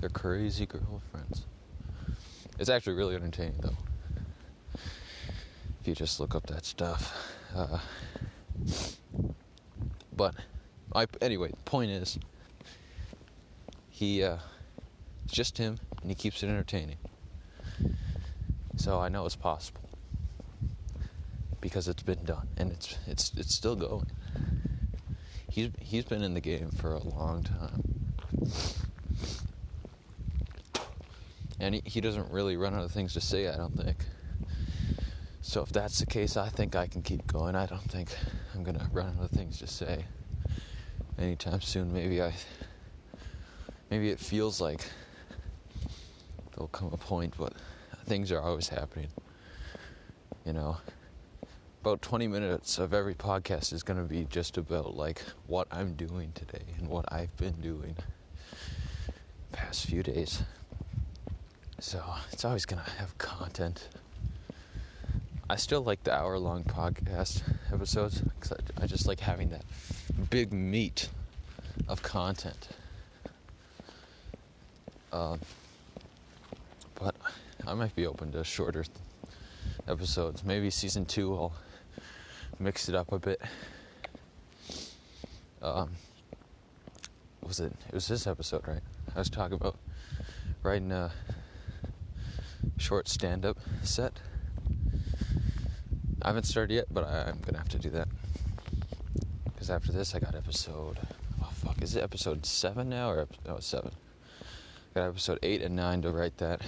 [0.00, 1.44] they're crazy girlfriends.
[2.58, 3.76] It's actually really entertaining though.
[5.82, 7.14] If you just look up that stuff.
[7.54, 7.78] Uh,
[10.16, 10.34] but
[10.94, 12.18] I, anyway, the point is,
[13.90, 14.38] he uh,
[15.24, 16.96] it's just him, and he keeps it entertaining.
[18.76, 19.88] So I know it's possible
[21.60, 24.10] because it's been done, and it's it's it's still going.
[25.48, 27.82] He's he's been in the game for a long time
[31.60, 33.96] and he, he doesn't really run out of things to say, I don't think.
[35.40, 37.54] So if that's the case, I think I can keep going.
[37.54, 38.10] I don't think
[38.54, 40.04] I'm gonna run out of things to say
[41.18, 41.92] anytime soon.
[41.92, 42.32] Maybe I,
[43.90, 44.84] maybe it feels like
[46.54, 47.52] there'll come a point, but
[48.06, 49.08] things are always happening.
[50.44, 50.76] You know,
[51.82, 56.32] about 20 minutes of every podcast is gonna be just about like what I'm doing
[56.34, 57.96] today and what I've been doing
[59.52, 60.42] past few days.
[61.78, 62.02] So
[62.32, 63.88] it's always gonna have content.
[65.48, 67.42] I still like the hour long podcast
[67.72, 69.62] episodes because I, I just like having that
[70.30, 71.10] big meat
[71.86, 72.68] of content.
[75.12, 75.38] Um,
[76.94, 77.14] but
[77.66, 78.84] I might be open to shorter
[79.86, 80.44] episodes.
[80.44, 81.52] Maybe season two I'll
[82.58, 83.40] mix it up a bit.
[85.60, 85.90] Um,
[87.42, 87.72] was it?
[87.88, 88.82] It was this episode, right?
[89.14, 89.76] I was talking about
[90.62, 91.12] writing a
[92.78, 94.20] short stand-up set.
[96.24, 98.08] I haven't started yet, but I, am gonna have to do that
[99.44, 100.98] because after this, I got episode.
[101.42, 101.82] Oh fuck!
[101.82, 103.92] Is it episode seven now or no seven?
[104.96, 106.62] I got episode eight and nine to write that.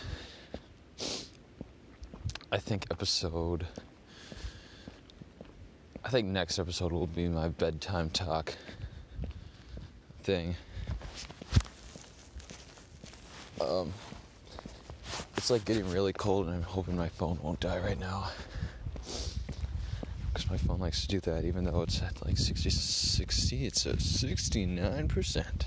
[2.53, 3.67] I think episode.
[6.05, 8.55] I think next episode will be my bedtime talk
[10.23, 10.55] thing.
[13.59, 13.95] Um,
[15.39, 18.29] it's like getting really cold, and I'm hoping my phone won't die right now.
[20.51, 23.97] My phone likes to do that, even though it's at like 60, 60 it's at
[23.97, 25.67] 69%.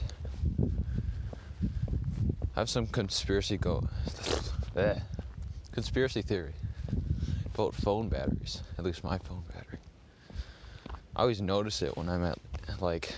[2.55, 3.87] I have some conspiracy go.
[4.75, 4.99] Eh,
[5.71, 6.53] conspiracy theory
[7.53, 9.79] about phone batteries, at least my phone battery.
[11.15, 12.37] I always notice it when I'm at
[12.79, 13.13] like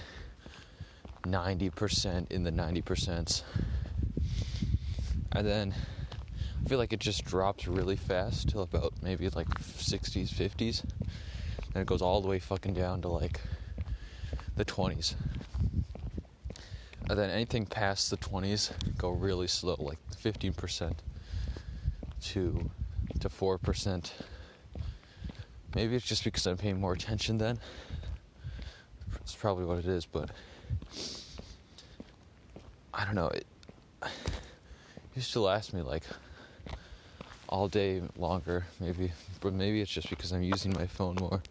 [1.23, 3.43] 90% in the 90%.
[5.33, 5.75] And then
[6.65, 10.83] I feel like it just drops really fast till about maybe like 60s, 50s.
[11.73, 13.41] And it goes all the way fucking down to like
[14.55, 15.15] the 20s.
[17.09, 20.93] And then anything past the 20s go really slow, like 15%
[22.21, 22.69] to
[23.19, 24.11] to 4%.
[25.75, 27.59] Maybe it's just because I'm paying more attention then.
[29.21, 30.31] It's probably what it is, but
[32.93, 33.27] I don't know.
[33.27, 33.45] It
[35.15, 36.03] used to last me like
[37.47, 41.41] all day longer, maybe, but maybe it's just because I'm using my phone more.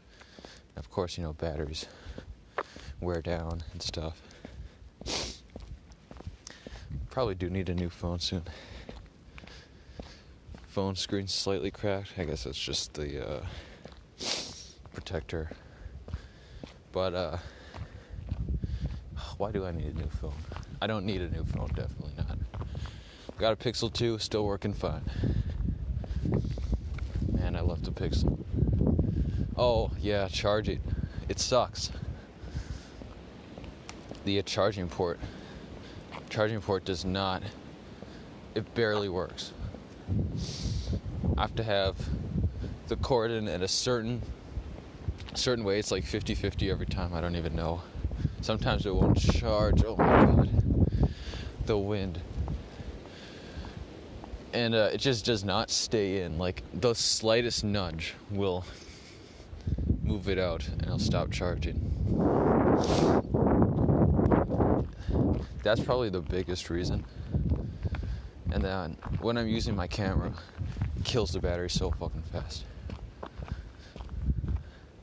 [0.91, 1.86] Of course, you know, batteries
[3.01, 4.20] wear down and stuff.
[7.11, 8.43] Probably do need a new phone soon.
[10.66, 12.14] Phone screen slightly cracked.
[12.18, 13.47] I guess it's just the uh,
[14.93, 15.53] protector.
[16.91, 17.36] But uh,
[19.38, 20.34] why do I need a new phone?
[20.82, 22.36] I don't need a new phone, definitely not.
[23.38, 25.03] Got a Pixel 2, still working fine.
[27.30, 28.45] Man, I love the Pixel.
[29.61, 30.81] Oh, yeah, charging.
[31.29, 31.91] It It sucks.
[34.25, 35.21] The charging port.
[36.31, 37.43] Charging port does not,
[38.55, 39.53] it barely works.
[41.37, 41.97] I have to have
[42.89, 44.23] the cord in at a certain
[45.35, 45.79] certain way.
[45.79, 47.13] It's like 50-50 every time.
[47.13, 47.83] I don't even know.
[48.41, 49.85] Sometimes it won't charge.
[49.85, 51.11] Oh my god.
[51.67, 52.19] The wind.
[54.55, 56.39] And uh, it just does not stay in.
[56.39, 58.65] Like the slightest nudge will
[60.11, 61.79] move it out and it'll stop charging.
[65.63, 67.05] That's probably the biggest reason.
[68.51, 70.33] And then when I'm using my camera,
[70.97, 72.65] it kills the battery so fucking fast.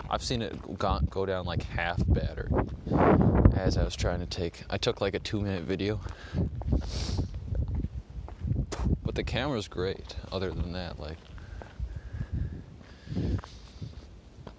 [0.09, 2.51] I've seen it go down like half battery
[3.55, 4.63] as I was trying to take.
[4.69, 6.01] I took like a two minute video.
[9.03, 10.99] But the camera's great, other than that.
[10.99, 11.17] Like,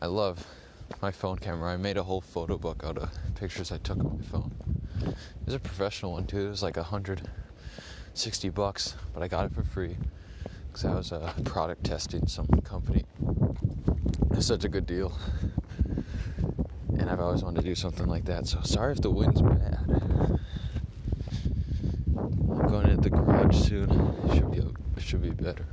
[0.00, 0.46] I love
[1.02, 1.72] my phone camera.
[1.72, 4.52] I made a whole photo book out of pictures I took on my phone.
[5.02, 6.46] It was a professional one too.
[6.46, 7.22] It was like hundred
[8.14, 9.96] sixty bucks, but I got it for free
[10.68, 13.04] because I was uh, product testing some company.
[14.32, 15.18] It's such a good deal,
[16.96, 18.46] and I've always wanted to do something like that.
[18.46, 19.80] So sorry if the wind's bad.
[22.16, 23.90] I'm going into the garage soon.
[24.26, 25.64] It should be it should be better.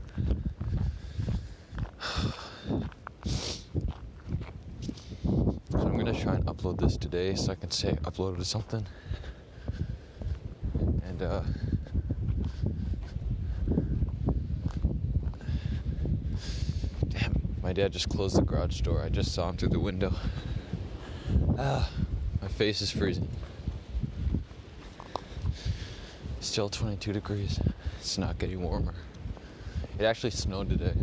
[5.72, 8.86] So I'm gonna try and upload this today so I can say I uploaded something.
[11.04, 11.44] And uh
[17.10, 19.04] damn, My dad just closed the garage door.
[19.04, 20.14] I just saw him through the window.
[21.60, 21.88] Ah,
[22.42, 23.30] my face is freezing.
[26.40, 27.60] Still 22 degrees.
[28.00, 28.96] It's not getting warmer.
[30.00, 30.94] It actually snowed today.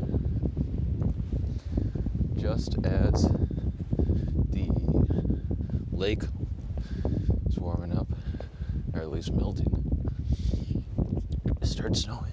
[2.37, 3.29] Just as
[6.03, 6.23] lake
[7.49, 8.09] is warming up,
[8.93, 9.69] or at least melting,
[11.61, 12.33] it started snowing.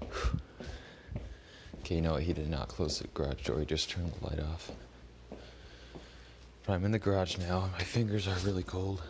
[1.80, 2.22] Okay, you know what?
[2.22, 3.58] He did not close the garage door.
[3.58, 4.70] He just turned the light off.
[6.64, 7.68] But I'm in the garage now.
[7.72, 9.02] My fingers are really cold.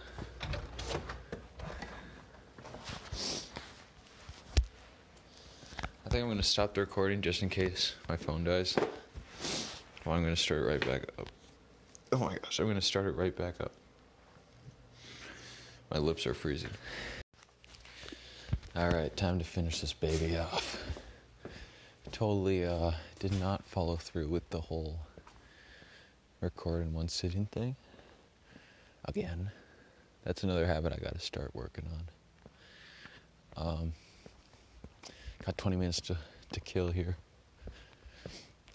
[6.06, 8.74] I think I'm gonna stop the recording just in case my phone dies.
[10.06, 11.19] Well, I'm gonna start right back up.
[12.20, 13.72] Oh my gosh, I'm gonna start it right back up.
[15.90, 16.70] My lips are freezing.
[18.76, 20.84] Alright, time to finish this baby off.
[22.12, 22.90] Totally uh,
[23.20, 24.98] did not follow through with the whole
[26.42, 27.76] record in one sitting thing.
[29.06, 29.50] Again,
[30.22, 31.86] that's another habit I gotta start working
[33.56, 33.66] on.
[33.66, 33.92] Um,
[35.46, 36.18] got 20 minutes to,
[36.52, 37.16] to kill here.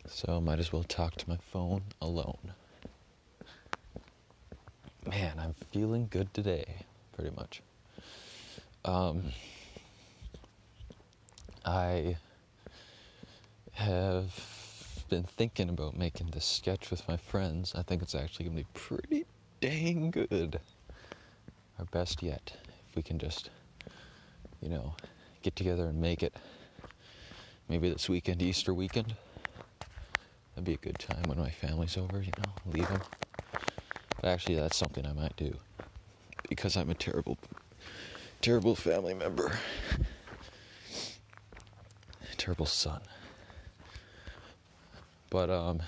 [0.08, 2.56] So might as well talk to my phone alone.
[5.08, 6.86] Man, I'm feeling good today,
[7.16, 7.62] pretty much.
[8.84, 9.26] Um,
[11.64, 12.18] I
[13.74, 14.34] have
[15.08, 17.74] been thinking about making this sketch with my friends.
[17.76, 19.26] I think it's actually going to be pretty
[19.62, 20.60] dang good.
[21.78, 22.54] Our best yet.
[22.90, 23.52] If we can just,
[24.60, 24.96] you know,
[25.44, 26.36] get together and make it.
[27.70, 29.14] Maybe this weekend, Easter weekend.
[30.56, 33.02] That'd be a good time when my family's over, you know, leave them.
[34.26, 35.54] Actually, that's something I might do.
[36.50, 37.38] Because I'm a terrible,
[38.42, 39.60] terrible family member.
[42.36, 43.02] Terrible son.
[45.30, 45.82] But, um,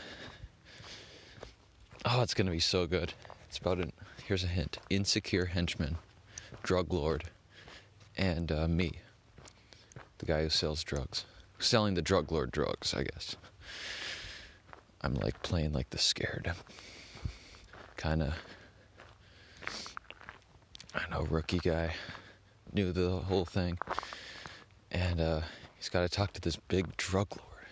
[2.05, 3.13] oh, it's gonna be so good.
[3.49, 3.91] It's about an,
[4.25, 5.97] here's a hint insecure henchman,
[6.61, 7.23] drug lord,
[8.17, 8.93] and uh, me,
[10.19, 11.25] the guy who sells drugs.
[11.59, 13.35] Selling the drug lord drugs, I guess.
[15.01, 16.53] I'm like playing like the scared,
[17.97, 18.33] kind of,
[20.93, 21.93] I know, rookie guy.
[22.73, 23.77] Knew the whole thing.
[24.91, 25.41] And uh,
[25.77, 27.65] he's got to talk to this big drug lord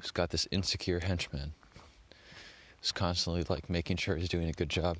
[0.00, 1.52] who's got this insecure henchman
[2.80, 4.98] who's constantly like making sure he's doing a good job.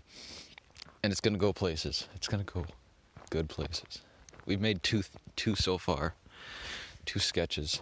[1.02, 2.06] And it's going to go places.
[2.14, 2.66] It's going to go
[3.30, 4.02] good places.
[4.46, 5.02] We've made two
[5.36, 6.14] two so far.
[7.06, 7.80] Two sketches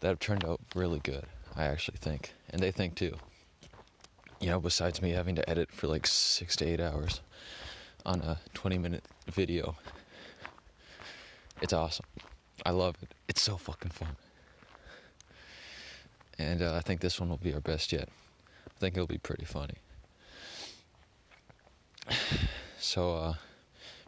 [0.00, 1.24] that have turned out really good.
[1.54, 3.16] I actually think, and they think too.
[4.40, 7.20] You know, besides me having to edit for like 6 to 8 hours
[8.06, 9.76] on a 20 minute video.
[11.60, 12.06] It's awesome.
[12.64, 13.14] I love it.
[13.28, 14.16] It's so fucking fun.
[16.38, 18.08] And uh, I think this one will be our best yet.
[18.66, 19.74] I think it'll be pretty funny.
[22.80, 23.34] So uh,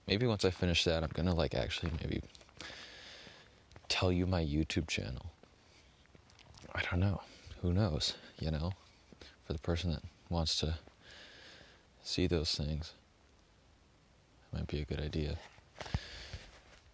[0.06, 2.22] maybe once I finish that, I'm gonna like actually maybe
[3.88, 5.32] tell you my YouTube channel.
[6.72, 7.20] I don't know.
[7.62, 8.14] Who knows?
[8.38, 8.72] You know,
[9.44, 10.76] for the person that wants to
[12.02, 12.92] see those things,
[14.52, 15.36] might be a good idea.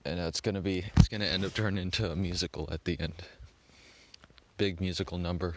[0.05, 3.23] And it's gonna be, it's gonna end up turning into a musical at the end.
[4.57, 5.57] Big musical number,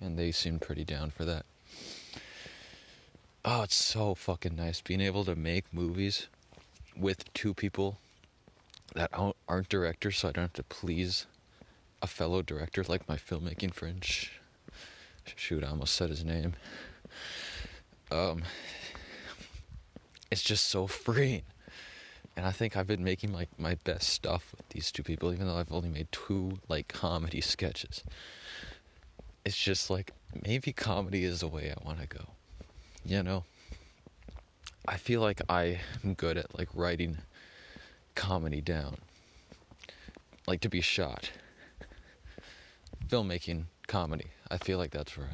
[0.00, 1.44] and they seem pretty down for that.
[3.44, 6.28] Oh, it's so fucking nice being able to make movies
[6.96, 7.98] with two people
[8.94, 11.26] that aren't directors, so I don't have to please
[12.02, 14.04] a fellow director like my filmmaking friend.
[15.34, 16.54] Shoot, I almost said his name.
[18.10, 18.44] Um,
[20.30, 21.42] it's just so freeing,
[22.36, 25.46] and I think I've been making like my best stuff with these two people, even
[25.46, 28.04] though I've only made two like comedy sketches.
[29.44, 30.12] It's just like
[30.44, 32.26] maybe comedy is the way I want to go
[33.06, 33.44] you know?
[34.88, 37.18] I feel like i am good at like writing
[38.14, 38.98] comedy down.
[40.46, 41.30] Like to be shot.
[43.08, 45.28] Filmmaking comedy i feel like that's where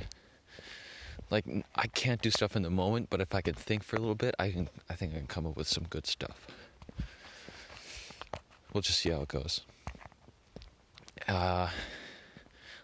[1.30, 1.44] like
[1.74, 4.14] i can't do stuff in the moment but if i could think for a little
[4.14, 6.46] bit i can i think i can come up with some good stuff.
[8.72, 9.62] We'll just see how it goes.
[11.28, 11.68] Uh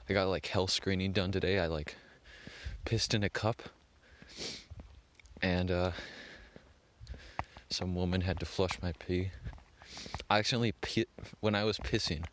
[0.09, 1.59] i got like health screening done today.
[1.59, 1.97] I like
[2.89, 3.62] pissed in a cup.
[5.43, 5.91] And uh,
[7.68, 9.31] some woman had to flush my pee.
[10.31, 10.72] I accidentally
[11.41, 12.24] when I was pissing,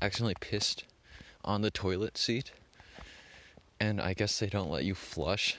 [0.00, 0.84] I accidentally pissed
[1.44, 2.52] on the toilet seat,
[3.80, 5.56] and I guess they don't let you flush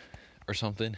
[0.47, 0.95] or something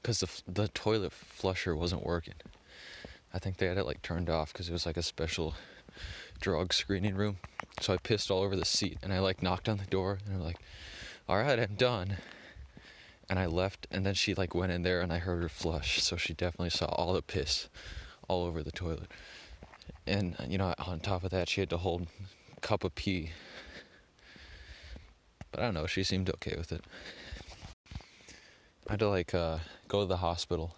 [0.00, 2.34] because the the toilet flusher wasn't working.
[3.32, 5.54] I think they had it like turned off because it was like a special
[6.40, 7.38] drug screening room.
[7.80, 10.34] So I pissed all over the seat, and I like knocked on the door, and
[10.34, 10.58] I'm like,
[11.28, 12.18] "All right, I'm done."
[13.28, 16.02] and I left, and then she like went in there, and I heard her flush,
[16.02, 17.68] so she definitely saw all the piss
[18.28, 19.10] all over the toilet.
[20.06, 22.06] And you know, on top of that, she had to hold
[22.56, 23.30] a cup of pee.
[25.54, 26.84] But I don't know, she seemed okay with it.
[28.88, 30.74] I had to like uh, go to the hospital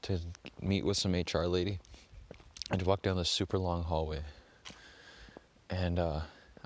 [0.00, 0.18] to
[0.62, 1.78] meet with some HR lady.
[2.70, 4.20] I had to walk down this super long hallway,
[5.68, 6.20] and uh,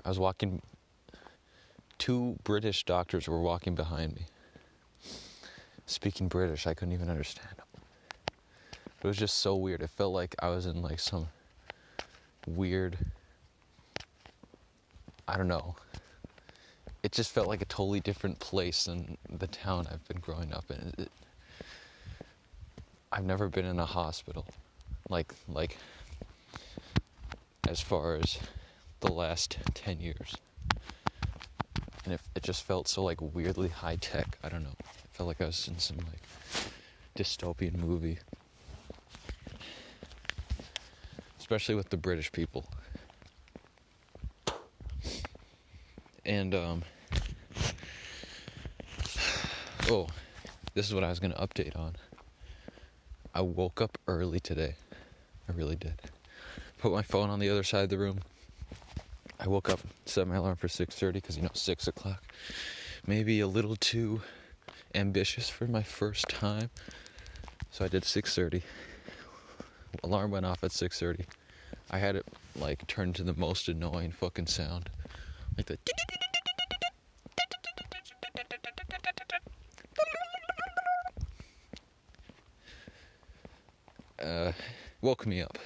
[0.05, 0.61] I was walking.
[1.97, 4.27] Two British doctors were walking behind me
[5.85, 6.65] speaking British.
[6.65, 7.81] I couldn't even understand them.
[9.03, 9.81] It was just so weird.
[9.81, 11.27] It felt like I was in like some
[12.47, 12.97] weird.
[15.27, 15.75] I don't know.
[17.05, 20.71] It just felt like a totally different place than the town I've been growing up
[20.71, 20.91] in.
[20.97, 21.11] It,
[23.11, 24.47] I've never been in a hospital,
[25.07, 25.77] like like
[27.67, 28.39] as far as
[29.01, 30.35] the last ten years,
[32.05, 34.39] and it, it just felt so like weirdly high tech.
[34.43, 34.75] I don't know.
[34.79, 36.23] It felt like I was in some like
[37.15, 38.17] dystopian movie
[41.39, 42.65] especially with the British people.
[46.25, 46.81] And um
[49.89, 50.07] oh,
[50.73, 51.95] this is what I was going to update on.
[53.33, 54.75] I woke up early today.
[55.49, 55.93] I really did.
[56.79, 58.19] Put my phone on the other side of the room.
[59.39, 62.23] I woke up, set my alarm for 6:30 because you know 6 o'clock.
[63.05, 64.21] Maybe a little too
[64.93, 66.69] ambitious for my first time.
[67.71, 68.63] So I did 6:30
[70.03, 71.25] alarm went off at 6:30.
[71.91, 72.25] I had it
[72.55, 74.89] like turned to the most annoying fucking sound,
[75.57, 75.77] like the.
[84.25, 84.51] Uh,
[85.01, 85.59] woke me up.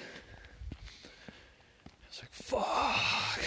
[0.73, 3.41] I was like, "Fuck!"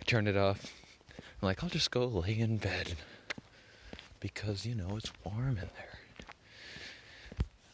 [0.00, 0.72] I turned it off.
[1.18, 2.94] I'm like, "I'll just go lay in bed
[4.20, 5.98] because you know it's warm in there."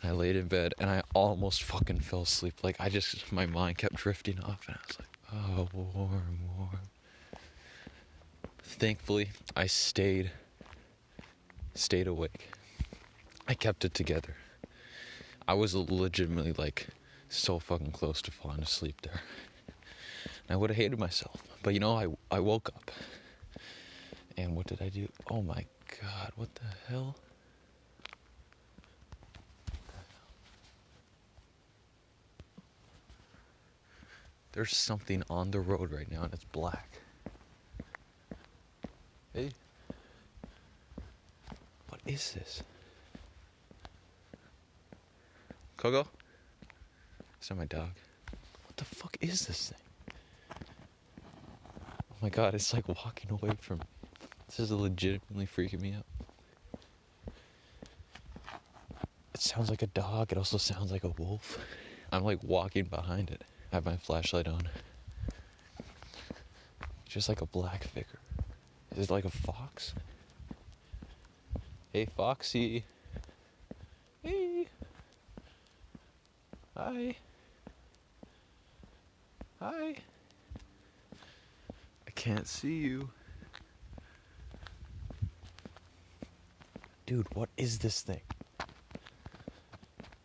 [0.03, 2.65] I laid in bed and I almost fucking fell asleep.
[2.65, 6.81] Like I just, my mind kept drifting off, and I was like, "Oh, warm, warm."
[8.63, 10.31] Thankfully, I stayed,
[11.75, 12.49] stayed awake.
[13.47, 14.37] I kept it together.
[15.49, 16.89] I was legitimately like
[17.29, 19.23] so fucking close to falling asleep there.
[20.25, 22.91] And I would have hated myself, but you know, I I woke up.
[24.37, 25.09] And what did I do?
[25.31, 25.65] Oh my
[26.01, 27.17] god, what the hell?
[34.53, 37.01] There's something on the road right now and it's black.
[39.35, 39.51] Hey.
[41.89, 42.63] What is this?
[45.77, 46.07] Coco?
[47.41, 47.91] Is that my dog?
[48.65, 49.79] What the fuck is this thing?
[52.11, 53.81] Oh my god, it's like walking away from.
[54.49, 56.07] This is legitimately freaking me out.
[59.35, 61.59] It sounds like a dog, it also sounds like a wolf.
[62.11, 64.63] I'm like walking behind it I have my flashlight on.
[67.07, 68.19] Just like a black figure.
[68.97, 69.95] Is it like a fox?
[71.93, 72.85] Hey, Foxy.
[74.23, 74.69] Hey.
[76.77, 77.17] Hi.
[79.61, 79.95] Hi.
[82.07, 83.09] I can't see you.
[87.07, 88.21] Dude, what is this thing?
[88.61, 88.67] Oh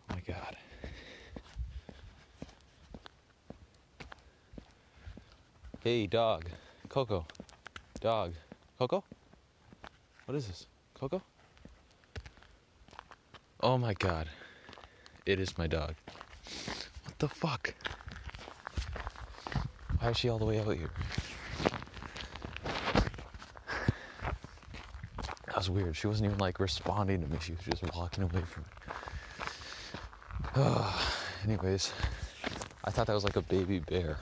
[0.10, 0.58] my god.
[5.86, 6.50] Hey, dog.
[6.90, 7.26] Coco.
[8.02, 8.34] Dog.
[8.78, 9.06] Coco?
[10.26, 10.66] What is this?
[10.96, 11.22] Coco?
[13.62, 14.28] Oh my god.
[15.26, 15.96] It is my dog.
[17.22, 17.76] The fuck?
[20.00, 20.90] Why is she all the way out here?
[25.46, 25.96] That was weird.
[25.96, 27.38] She wasn't even like responding to me.
[27.40, 28.66] She was just walking away from
[30.56, 30.64] me.
[31.44, 31.94] anyways,
[32.86, 34.18] I thought that was like a baby bear.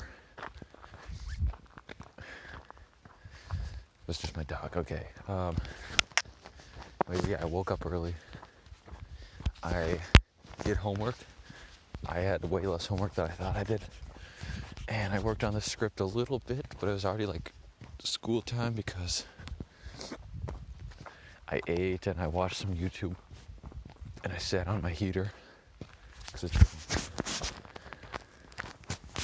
[3.47, 4.75] It was just my dog.
[4.75, 5.07] Okay.
[5.29, 5.55] Um,
[7.25, 8.13] yeah, I woke up early.
[9.63, 10.01] I
[10.65, 11.15] did homework.
[12.11, 13.81] I had way less homework than I thought I did.
[14.87, 17.53] And I worked on the script a little bit, but it was already like
[17.99, 19.25] school time because
[21.47, 23.15] I ate and I watched some YouTube
[24.23, 25.31] and I sat on my heater
[26.25, 27.11] because it's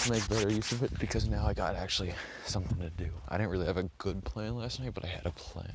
[0.08, 2.14] make better use of it because now I got actually
[2.46, 3.10] something to do.
[3.28, 5.74] I didn't really have a good plan last night, but I had a plan.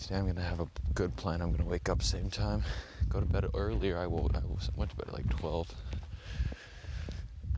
[0.00, 1.42] Today I'm gonna have a good plan.
[1.42, 2.62] I'm gonna wake up same time,
[3.08, 3.98] go to bed earlier.
[3.98, 4.40] I, will, I
[4.76, 5.68] went to bed at like 12,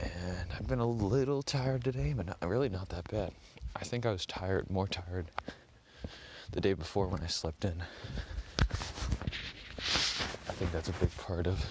[0.02, 3.32] and I've been a little tired today, but not, really not that bad.
[3.74, 5.30] I think I was tired, more tired,
[6.52, 7.82] the day before when I slept in.
[10.48, 11.64] I think that's a big part of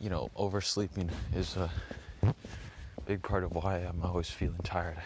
[0.00, 1.70] you know, oversleeping is a
[3.06, 4.98] big part of why I'm always feeling tired.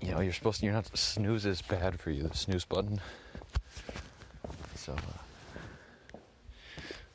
[0.00, 3.00] You know, you're supposed to, you're not, snooze is bad for you, the snooze button.
[4.82, 6.18] So, uh,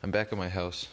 [0.01, 0.87] I'm back at my house.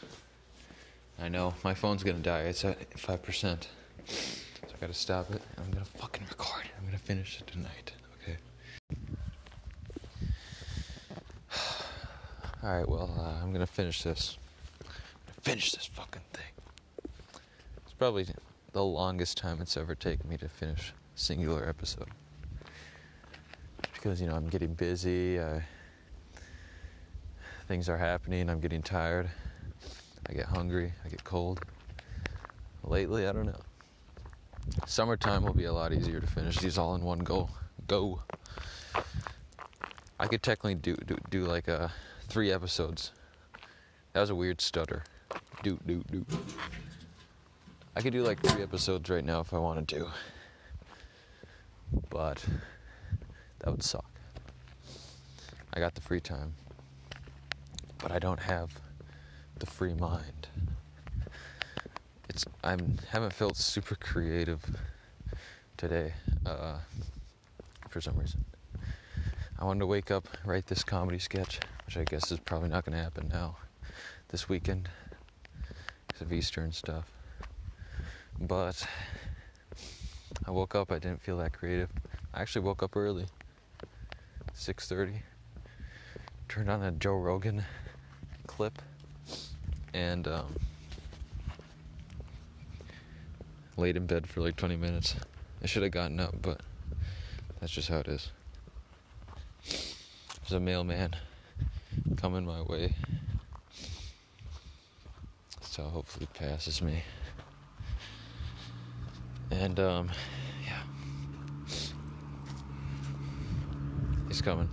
[1.20, 3.68] I know, my phone's gonna die, it's at 5%.
[4.09, 4.27] So
[4.64, 5.41] I gotta stop it.
[5.57, 6.68] I'm gonna fucking record.
[6.77, 7.93] I'm gonna finish it tonight.
[8.20, 8.39] Okay.
[12.64, 14.37] Alright, well, uh, I'm gonna finish this.
[15.43, 17.12] finish this fucking thing.
[17.85, 18.27] It's probably
[18.72, 22.09] the longest time it's ever taken me to finish a singular episode.
[23.93, 25.62] Because, you know, I'm getting busy, I,
[27.67, 29.31] things are happening, I'm getting tired,
[30.29, 31.61] I get hungry, I get cold.
[32.83, 33.61] Lately, I don't know.
[34.87, 37.49] Summertime will be a lot easier to finish these all in one go.
[37.87, 38.23] Go.
[40.19, 41.89] I could technically do do, do like uh,
[42.29, 43.12] three episodes.
[44.12, 45.05] That was a weird stutter.
[45.62, 46.25] Do do do.
[47.97, 50.09] I could do like three episodes right now if I wanted to.
[52.11, 52.45] But
[53.61, 54.07] that would suck.
[55.73, 56.55] I got the free time.
[57.99, 58.70] But I don't have
[59.59, 60.49] the free mind.
[62.28, 64.64] It's I'm haven't felt super creative
[65.76, 66.14] today
[66.45, 66.78] uh,
[67.88, 68.45] for some reason.
[69.59, 72.84] I wanted to wake up, write this comedy sketch, which I guess is probably not
[72.84, 73.57] going to happen now,
[74.28, 74.88] this weekend,
[76.09, 77.11] because of Easter and stuff.
[78.40, 78.84] But
[80.45, 81.90] I woke up, I didn't feel that creative.
[82.34, 83.26] I actually woke up early,
[84.55, 85.22] 6:30.
[86.49, 87.64] Turned on a Joe Rogan
[88.47, 88.80] clip,
[89.92, 90.55] and um,
[93.76, 95.16] laid in bed for like 20 minutes.
[95.62, 96.61] I should have gotten up, but
[97.61, 98.30] that's just how it is.
[99.64, 101.16] There's a mailman
[102.16, 102.95] coming my way.
[105.62, 107.03] So hopefully passes me.
[109.51, 110.11] And um
[110.64, 110.82] yeah.
[114.28, 114.68] He's coming.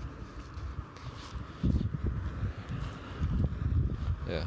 [4.31, 4.45] Yeah.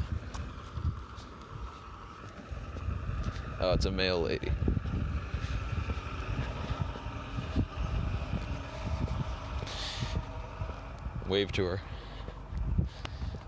[3.59, 4.51] Oh, it's a mail lady.
[11.27, 11.81] Wave to her.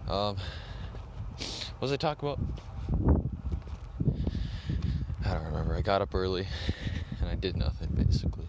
[0.08, 0.38] Um,
[1.38, 2.40] what was I talking about?
[5.26, 5.74] I don't remember.
[5.74, 6.48] I got up early
[7.20, 8.46] and I did nothing basically.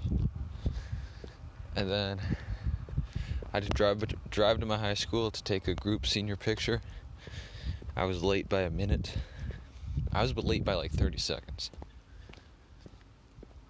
[1.75, 2.21] And then
[3.51, 6.83] I had to drive drive to my high school to take a group senior picture.
[7.99, 9.13] I was late by a minute.
[10.13, 11.73] I was late by like 30 seconds.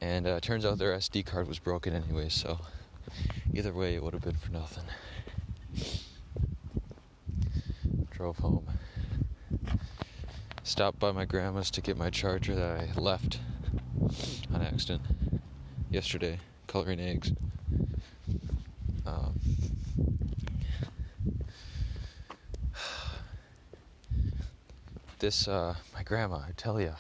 [0.03, 2.59] And uh, turns out their SD card was broken anyway, so
[3.55, 4.85] either way, it would have been for nothing.
[8.11, 8.67] Drove home.
[10.63, 13.41] Stopped by my grandma's to get my charger that I left
[14.53, 15.01] on accident
[15.89, 17.33] yesterday, coloring eggs.
[19.07, 19.41] Um,
[25.19, 26.95] this, uh, my grandma, I tell you.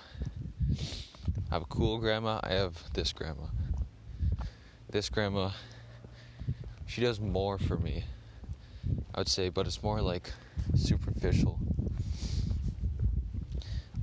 [1.50, 3.44] I have a cool grandma, I have this grandma.
[4.90, 5.50] This grandma,
[6.86, 8.04] she does more for me,
[9.14, 10.32] I would say, but it's more like
[10.74, 11.60] superficial.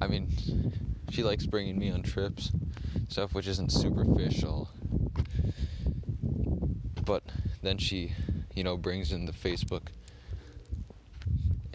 [0.01, 0.71] I mean,
[1.09, 2.51] she likes bringing me on trips,
[3.09, 4.69] stuff which isn't superficial.
[7.03, 7.23] But
[7.61, 8.13] then she,
[8.53, 9.87] you know, brings in the Facebook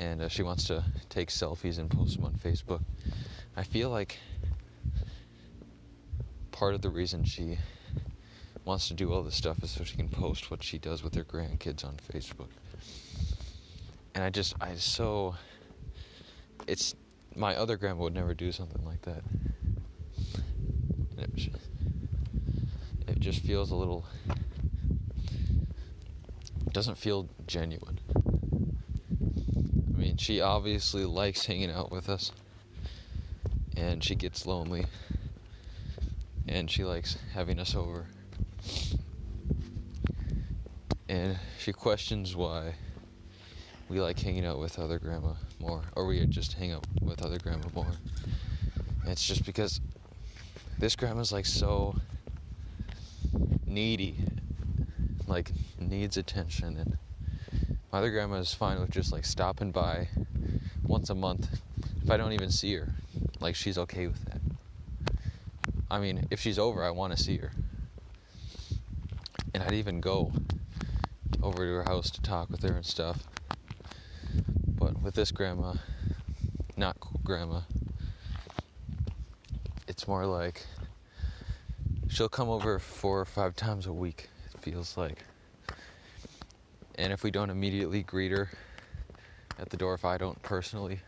[0.01, 2.81] and uh, she wants to take selfies and post them on Facebook.
[3.55, 4.19] I feel like
[6.53, 7.59] part of the reason she
[8.65, 11.15] wants to do all this stuff is so she can post what she does with
[11.15, 12.49] her grandkids on Facebook.
[14.15, 15.35] And I just, I so,
[16.67, 16.95] it's,
[17.37, 19.23] my other grandma would never do something like that.
[21.19, 21.51] It,
[23.07, 24.07] it just feels a little,
[26.73, 27.99] doesn't feel genuine.
[30.01, 32.33] I mean, she obviously likes hanging out with us,
[33.77, 34.87] and she gets lonely,
[36.49, 38.07] and she likes having us over.
[41.07, 42.77] And she questions why
[43.91, 47.39] we like hanging out with other grandma more, or we just hang out with other
[47.39, 47.93] grandma more.
[49.03, 49.83] And it's just because
[50.79, 51.95] this grandma's like so
[53.67, 54.17] needy,
[55.27, 56.97] like needs attention and
[57.93, 60.09] my other grandma is fine with just like stopping by
[60.85, 61.61] once a month
[62.03, 62.93] if I don't even see her.
[63.41, 64.41] Like she's okay with that.
[65.91, 67.51] I mean, if she's over, I want to see her.
[69.53, 70.33] And I'd even go
[71.43, 73.25] over to her house to talk with her and stuff.
[74.79, 75.75] But with this grandma,
[76.77, 77.63] not grandma,
[79.89, 80.65] it's more like
[82.09, 85.25] she'll come over four or five times a week, it feels like.
[87.01, 88.51] And if we don't immediately greet her
[89.59, 91.01] at the door, if I don't personally,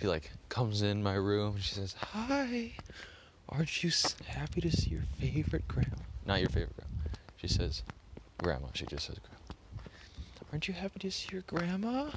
[0.00, 2.72] she like comes in my room and she says, "Hi,
[3.48, 3.92] aren't you
[4.26, 6.02] happy to see your favorite grandma?
[6.26, 7.84] Not your favorite grandma." She says,
[8.40, 9.84] "Grandma." She just says, "Grandma."
[10.50, 12.10] Aren't you happy to see your grandma?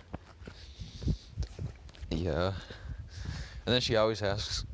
[2.10, 2.54] Yeah.
[3.68, 4.66] And then she always asks,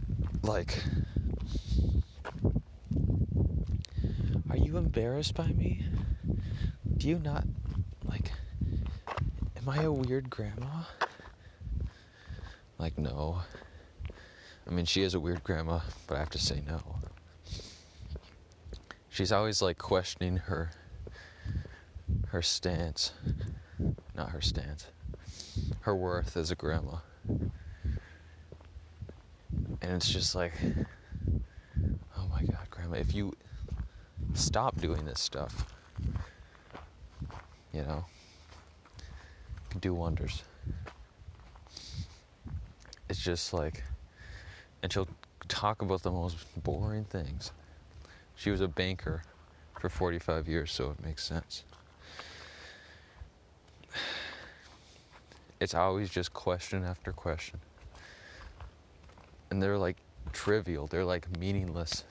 [0.42, 0.82] like,
[4.50, 5.84] Are you embarrassed by me?
[6.98, 7.44] Do you not,
[9.66, 10.84] am I a weird grandma?
[12.78, 13.42] Like, no.
[14.68, 16.98] I mean, she is a weird grandma, but I have to say no.
[19.10, 20.72] She's always like questioning her
[22.28, 23.14] her stance,
[24.14, 24.88] not her stance,
[25.82, 26.98] her worth as a grandma.
[27.18, 27.52] And
[29.82, 30.54] it's just like,
[32.18, 33.34] oh my god, grandma, if you
[34.34, 35.66] stop doing this stuff,
[37.74, 38.06] you know,
[39.80, 40.44] do wonders.
[43.10, 43.84] It's just like,
[44.82, 45.08] and she'll
[45.48, 47.52] talk about the most boring things.
[48.36, 49.22] She was a banker
[49.80, 51.64] for 45 years, so it makes sense.
[55.60, 57.60] It's always just question after question.
[59.50, 59.98] And they're like
[60.34, 62.04] trivial, they're like meaningless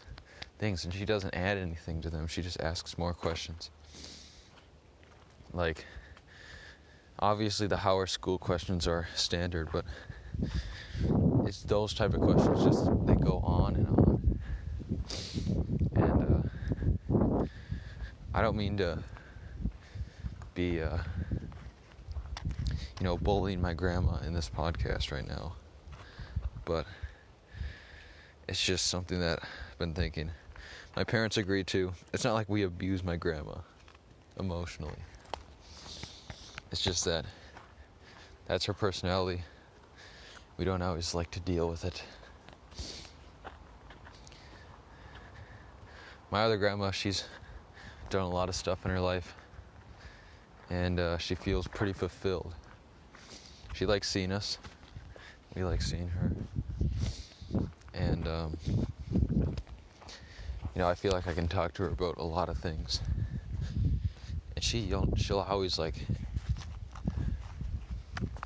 [0.59, 3.71] things, and she doesn't add anything to them, she just asks more questions.
[5.53, 5.85] Like,
[7.25, 9.85] obviously, the Howard School questions are standard, but
[11.47, 14.41] it's those type of questions just they go on and on.
[15.97, 16.23] And
[17.41, 17.45] uh,
[18.35, 18.99] i don't mean to
[20.55, 20.99] be uh,
[23.01, 25.53] you know bullying my grandma in this podcast right now
[26.65, 26.87] but
[28.49, 30.31] it's just something that i've been thinking.
[30.97, 33.57] My parents agreed to it's not like we abuse my grandma
[34.39, 34.99] emotionally
[36.75, 37.25] it's just that
[38.49, 39.45] that's her personality
[40.57, 42.03] we don't always like to deal with it.
[46.33, 47.25] My other grandma, she's
[48.11, 49.37] done a lot of stuff in her life,
[50.69, 52.55] and uh, she feels pretty fulfilled.
[53.73, 54.59] She likes seeing us,
[55.55, 56.33] we like seeing her,
[57.95, 58.57] and um,
[59.13, 59.57] you
[60.77, 63.01] know, I feel like I can talk to her about a lot of things,
[64.55, 65.95] and she she'll always like,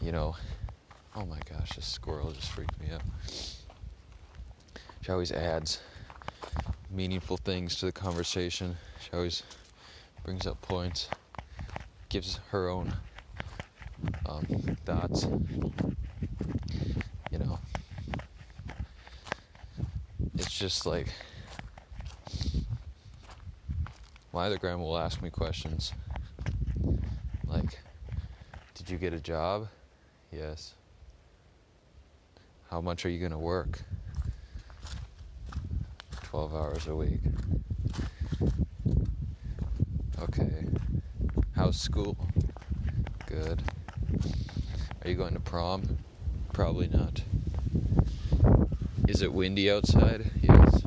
[0.00, 0.34] you know
[1.20, 3.00] Oh my gosh, this squirrel just freaked me out.
[5.00, 5.80] She always adds
[6.90, 8.76] meaningful things to the conversation.
[9.00, 9.42] She always
[10.24, 11.08] brings up points,
[12.08, 12.94] gives her own
[14.26, 14.44] um,
[14.84, 15.26] thoughts.
[17.32, 17.58] You know,
[20.36, 21.08] it's just like
[24.32, 25.92] my other grandma will ask me questions
[27.44, 27.80] like,
[28.76, 29.66] Did you get a job?
[30.32, 30.74] Yes.
[32.70, 33.80] How much are you going to work?
[36.24, 37.20] 12 hours a week.
[40.20, 40.64] Okay.
[41.56, 42.16] How's school?
[43.26, 43.62] Good.
[45.02, 45.98] Are you going to prom?
[46.52, 47.22] Probably not.
[49.08, 50.30] Is it windy outside?
[50.42, 50.82] Yes.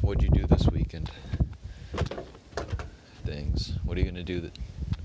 [0.00, 1.10] What'd you do this weekend?
[3.24, 3.72] Things.
[3.84, 4.40] What are you gonna do?
[4.40, 4.56] That,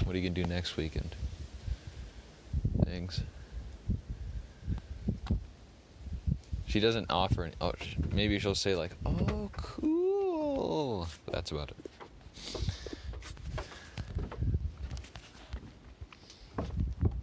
[0.06, 1.16] what are you gonna do next weekend?
[2.86, 3.22] things.
[6.66, 7.54] She doesn't offer any.
[7.60, 7.74] Oh,
[8.12, 11.78] maybe she'll say like, "Oh, cool." That's about it.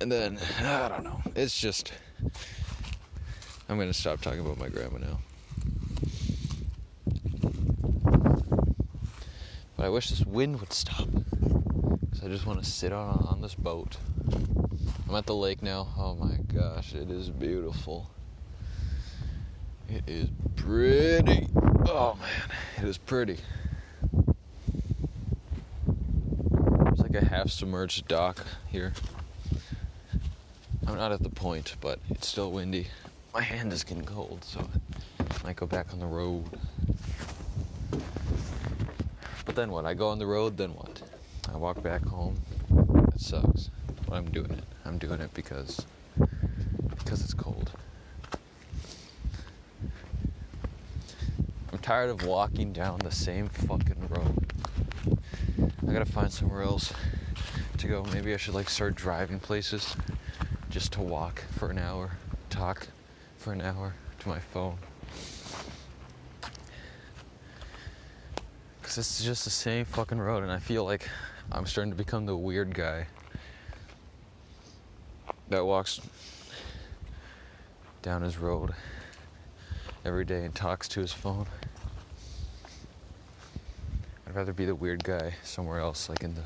[0.01, 1.23] And then I don't know.
[1.35, 1.93] It's just
[3.69, 5.19] I'm gonna stop talking about my grandma now.
[9.77, 11.09] But I wish this wind would stop.
[12.25, 13.97] I just want to sit on on this boat.
[15.09, 15.89] I'm at the lake now.
[15.99, 18.09] Oh my gosh, it is beautiful.
[19.89, 21.49] It is pretty.
[21.87, 23.39] Oh man, it is pretty.
[26.87, 28.93] It's like a half submerged dock here.
[30.87, 32.87] I'm not at the point, but it's still windy.
[33.35, 34.69] My hand is getting cold, so
[35.19, 36.45] I might go back on the road.
[39.45, 39.87] But then what?
[39.87, 40.92] I go on the road, then what?
[41.63, 42.35] Walk back home.
[42.71, 43.71] That sucks.
[44.09, 44.65] But I'm doing it.
[44.85, 45.87] I'm doing it because
[46.99, 47.71] because it's cold.
[51.73, 54.53] I'm tired of walking down the same fucking road.
[55.87, 56.93] I gotta find somewhere else
[57.79, 58.05] to go.
[58.13, 59.95] Maybe I should like start driving places
[60.69, 62.11] just to walk for an hour,
[62.51, 62.89] talk
[63.37, 64.79] for an hour to my phone.
[68.83, 71.09] Cause this is just the same fucking road, and I feel like
[71.55, 73.07] I'm starting to become the weird guy
[75.51, 76.01] that walks
[78.01, 78.73] down his road
[80.03, 81.45] every day and talks to his phone.
[84.27, 86.43] I'd rather be the weird guy somewhere else, like in the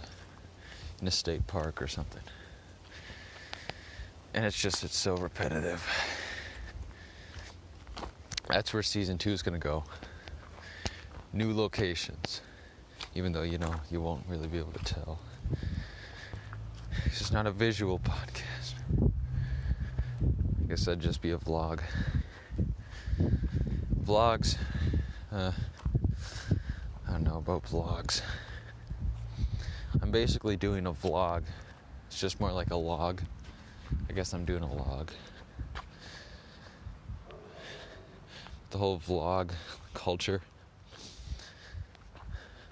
[1.00, 2.22] in a state park or something.
[4.34, 5.86] And it's just, it's so repetitive.
[8.48, 9.84] That's where season two is going to go.
[11.32, 12.40] New locations.
[13.16, 15.18] Even though, you know, you won't really be able to tell.
[17.06, 18.74] It's just not a visual podcast.
[19.02, 21.80] I guess that'd just be a vlog.
[24.04, 24.58] Vlogs.
[25.32, 25.50] Uh,
[27.08, 28.20] I don't know about vlogs.
[30.02, 31.44] I'm basically doing a vlog.
[32.08, 33.22] It's just more like a log.
[34.10, 35.10] I guess I'm doing a log.
[38.72, 39.52] The whole vlog
[39.94, 40.42] culture.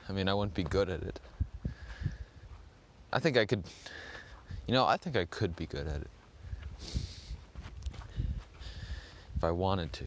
[0.09, 1.21] I mean, I wouldn't be good at it.
[3.13, 3.65] I think I could,
[4.67, 6.11] you know, I think I could be good at it.
[9.37, 10.05] If I wanted to.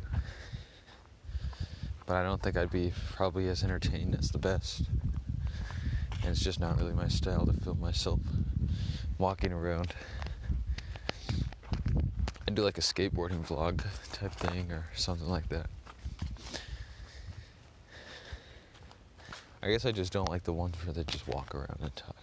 [2.06, 4.84] But I don't think I'd be probably as entertaining as the best.
[6.22, 8.20] And it's just not really my style to film myself
[9.18, 9.94] walking around
[12.46, 13.84] and do like a skateboarding vlog
[14.14, 15.68] type thing or something like that.
[19.68, 22.16] I guess I just don't like the ones where they just walk around and talk.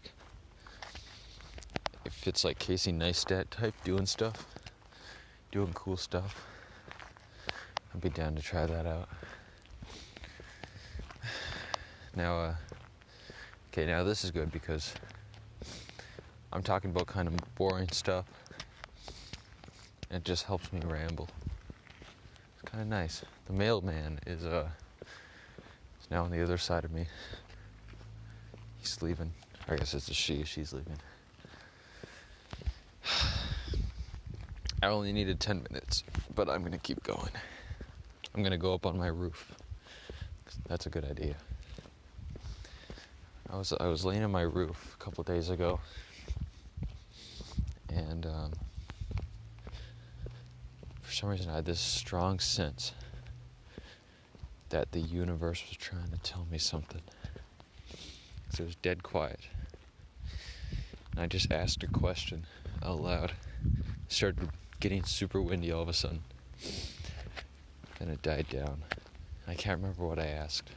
[2.07, 4.47] If it's like Casey Neistat type doing stuff,
[5.53, 6.43] doing cool stuff,
[7.93, 9.11] I'd be down to try that out.
[12.17, 12.55] Now, uh,
[13.71, 14.95] okay, now this is good because
[16.51, 18.25] I'm talking about kind of boring stuff.
[20.11, 21.29] It just helps me ramble.
[22.55, 23.23] It's kind of nice.
[23.45, 24.69] The mailman is uh,
[26.11, 27.07] now on the other side of me.
[28.79, 29.33] He's leaving.
[29.69, 30.45] I guess it's a she.
[30.45, 30.99] She's leaving.
[34.83, 37.31] I only needed 10 minutes, but I'm gonna keep going.
[38.35, 39.55] I'm gonna go up on my roof.
[40.69, 41.37] That's a good idea.
[43.51, 45.81] I was I was laying on my roof a couple days ago,
[47.89, 48.53] and um,
[51.03, 52.93] for some reason I had this strong sense
[54.75, 57.03] that the universe was trying to tell me something.
[58.51, 59.39] Cause it was dead quiet,
[61.13, 62.45] and I just asked a question
[62.85, 63.35] out loud.
[63.63, 64.49] It started
[64.81, 66.25] getting super windy all of a sudden,
[68.01, 68.83] and it died down.
[69.47, 70.73] I can't remember what I asked.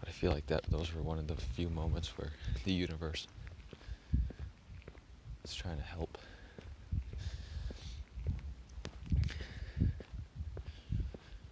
[0.00, 2.30] But I feel like that those were one of the few moments where
[2.64, 3.26] the universe
[5.44, 6.16] is trying to help.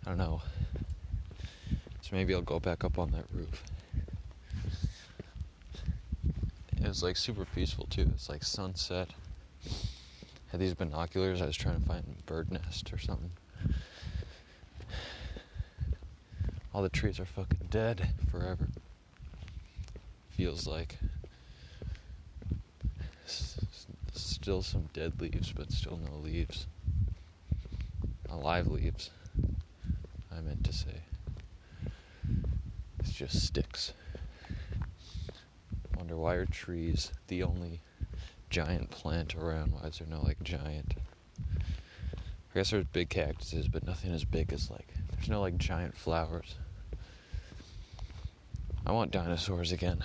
[0.06, 0.40] I don't know.
[2.00, 3.64] So maybe I'll go back up on that roof.
[6.80, 8.08] It was like super peaceful too.
[8.14, 9.08] It's like sunset.
[10.52, 13.32] Had these binoculars, I was trying to find a bird nest or something.
[16.72, 18.68] all the trees are fucking dead forever.
[20.30, 20.98] Feels like
[23.26, 26.68] still some dead leaves, but still no leaves.
[28.30, 29.10] Alive leaves,
[30.36, 31.02] I meant to say.
[33.00, 33.94] It's just sticks.
[35.96, 37.80] Wonder why are trees the only
[38.50, 39.72] giant plant around?
[39.72, 40.94] Why is there no like giant?
[41.40, 45.96] I guess there's big cactuses, but nothing as big as like there's no like giant
[45.96, 46.56] flowers.
[48.84, 50.04] I want dinosaurs again.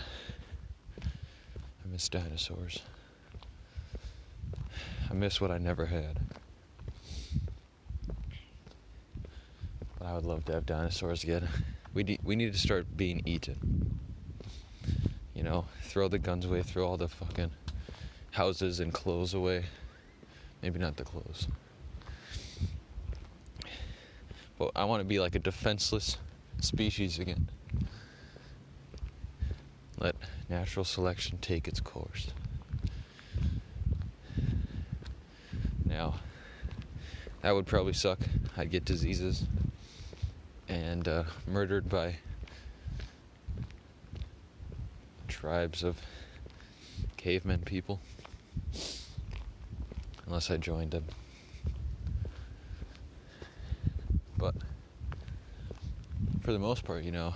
[1.04, 2.82] I miss dinosaurs.
[5.10, 6.20] I miss what I never had.
[10.00, 11.48] But I would love to have dinosaurs again.
[11.94, 14.00] We we need to start being eaten.
[15.36, 17.52] You know, throw the guns away, throw all the fucking
[18.32, 19.66] houses and clothes away.
[20.62, 21.48] Maybe not the clothes.
[24.58, 26.18] But I want to be like a defenseless
[26.62, 27.50] species again.
[30.00, 30.16] Let
[30.48, 32.32] natural selection take its course.
[35.84, 36.16] Now,
[37.42, 38.20] that would probably suck.
[38.56, 39.44] I'd get diseases
[40.72, 42.16] and uh, murdered by
[45.28, 45.98] tribes of
[47.18, 48.00] cavemen people.
[50.26, 51.06] Unless I joined them.
[54.38, 54.56] But
[56.42, 57.36] for the most part, you know,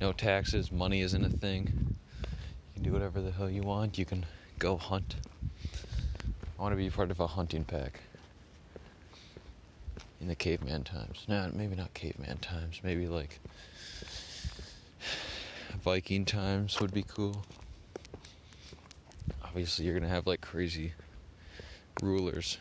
[0.00, 1.96] no taxes, money isn't a thing.
[2.22, 3.98] You can do whatever the hell you want.
[3.98, 4.24] You can
[4.60, 5.16] go hunt.
[6.56, 8.00] I want to be part of a hunting pack
[10.24, 11.26] in the caveman times.
[11.28, 12.80] No, maybe not caveman times.
[12.82, 13.40] Maybe like
[15.84, 17.44] Viking times would be cool.
[19.42, 20.94] Obviously, you're gonna have like crazy
[22.02, 22.56] rulers,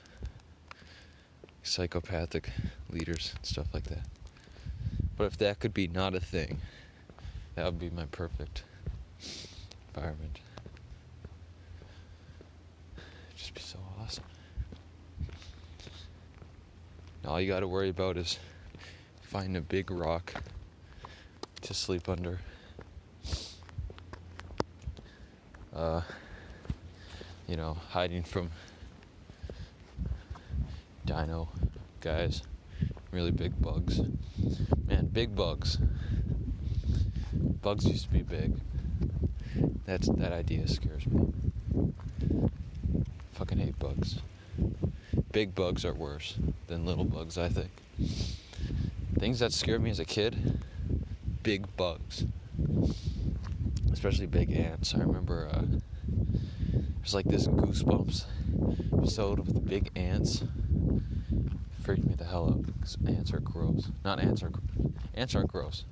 [1.63, 2.49] psychopathic
[2.89, 4.07] leaders, and stuff like that.
[5.15, 6.59] But if that could be not a thing,
[7.55, 8.63] that would be my perfect
[9.95, 10.39] environment.
[13.37, 14.25] just be so awesome.
[17.25, 18.37] All you gotta worry about is
[19.21, 20.33] finding a big rock
[21.61, 22.39] to sleep under.
[25.73, 26.01] Uh,
[27.47, 28.51] you know, hiding from
[31.05, 31.49] dino
[32.01, 32.43] guys,
[33.11, 34.01] really big bugs.
[34.87, 35.77] Man, big bugs.
[37.33, 38.55] Bugs used to be big.
[39.85, 41.33] That's that idea scares me.
[43.33, 44.19] Fucking hate bugs.
[45.33, 46.35] Big bugs are worse
[46.67, 47.71] than little bugs, I think.
[49.17, 50.59] Things that scared me as a kid,
[51.41, 52.25] big bugs.
[53.91, 54.93] Especially big ants.
[54.93, 55.63] I remember uh,
[56.97, 58.25] there's like this goosebumps
[58.95, 60.43] episode with big ants.
[61.81, 63.89] Freaked me the hell out because ants are gross.
[64.05, 64.51] Not ants are
[65.15, 65.83] ants aren't gross.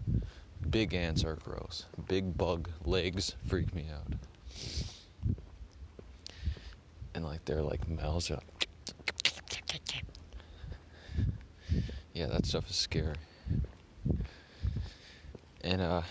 [0.69, 1.85] Big ants are gross.
[2.07, 4.13] Big bug legs freak me out.
[7.15, 8.39] And like they're like mouths are
[12.21, 13.15] Yeah, that stuff is scary.
[15.63, 16.03] And uh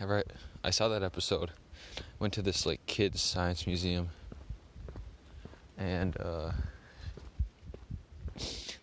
[0.00, 0.22] I
[0.62, 1.50] I saw that episode.
[2.20, 4.10] Went to this like kids science museum
[5.76, 6.52] and uh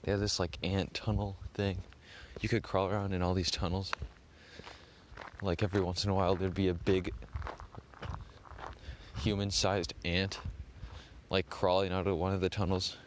[0.04, 1.78] they had this like ant tunnel thing.
[2.42, 3.94] You could crawl around in all these tunnels.
[5.42, 7.14] Like every once in a while, there'd be a big
[9.22, 10.42] human sized ant
[11.30, 12.98] like crawling out of one of the tunnels.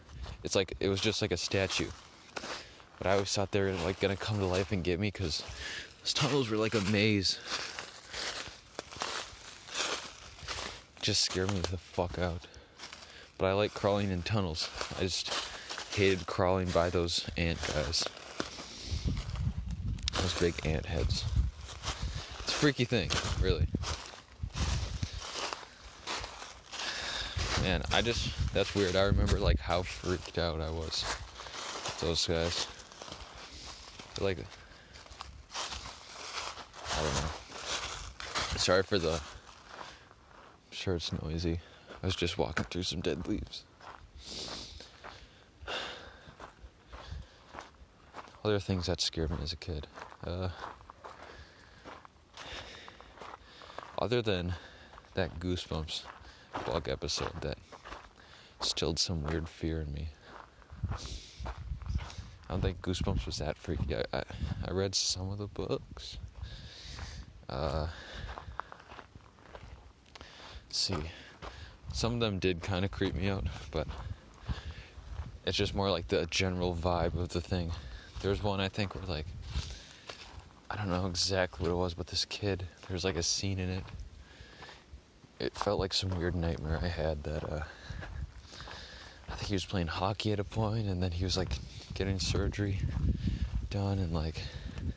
[0.43, 1.91] It's like it was just like a statue.
[3.03, 5.43] But I always thought they were like gonna come to life and get me because
[6.03, 7.37] those tunnels were like a maze.
[11.01, 12.47] just scared me the fuck out.
[13.39, 14.71] But I like crawling in tunnels.
[14.99, 15.35] I just
[15.93, 18.05] hated crawling by those ant guys.
[20.21, 21.25] Those big ant heads.
[22.39, 23.67] It's a freaky thing, really.
[27.65, 28.95] Man, I just that's weird.
[28.95, 31.05] I remember like how freaked out I was.
[32.01, 32.69] Those guys.
[34.23, 34.39] Like
[36.91, 37.31] I don't know.
[38.57, 39.21] Sorry for the I'm
[40.71, 41.61] sure it's noisy.
[42.03, 43.65] I was just walking through some dead leaves.
[48.45, 49.87] other things that scared me as a kid.
[50.25, 50.49] Uh,
[53.99, 54.55] other than
[55.15, 56.03] that Goosebumps
[56.67, 57.59] bug episode that
[58.61, 60.09] stilled some weird fear in me.
[62.49, 63.97] I don't think Goosebumps was that freaky.
[63.97, 64.23] I, I,
[64.67, 66.19] I read some of the books.
[67.49, 67.87] Uh,
[70.69, 70.97] see.
[71.93, 73.87] Some of them did kind of creep me out, but
[75.45, 77.73] it's just more like the general vibe of the thing.
[78.23, 79.27] There's one I think where like
[80.71, 83.69] I don't know exactly what it was, but this kid, there's like a scene in
[83.69, 83.85] it.
[85.39, 87.65] It felt like some weird nightmare I had that uh
[89.29, 91.59] I think he was playing hockey at a point and then he was like
[92.03, 92.81] getting surgery
[93.71, 94.43] done and like
[94.81, 94.91] I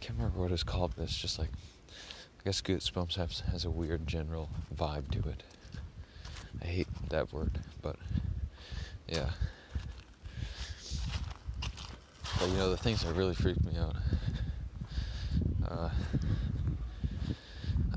[0.00, 3.70] can't remember what it's called, but it's just like I guess Goosebumps has has a
[3.70, 5.42] weird general vibe to it.
[6.62, 7.96] I hate that word, but
[9.06, 9.28] yeah.
[11.60, 13.96] But you know, the things that really freaked me out.
[15.68, 15.90] Uh,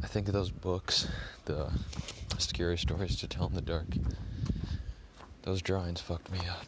[0.03, 1.07] I think of those books,
[1.45, 1.71] the
[2.37, 3.87] scary stories to tell in the dark.
[5.43, 6.65] Those drawings fucked me up.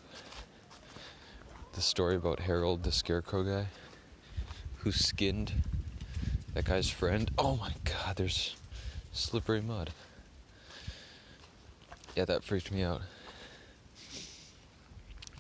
[1.74, 3.68] The story about Harold, the scarecrow guy,
[4.78, 5.54] who skinned
[6.54, 7.32] that guy's friend.
[7.38, 8.56] Oh my god, there's
[9.14, 9.92] slippery mud.
[12.16, 13.02] Yeah, that freaked me out.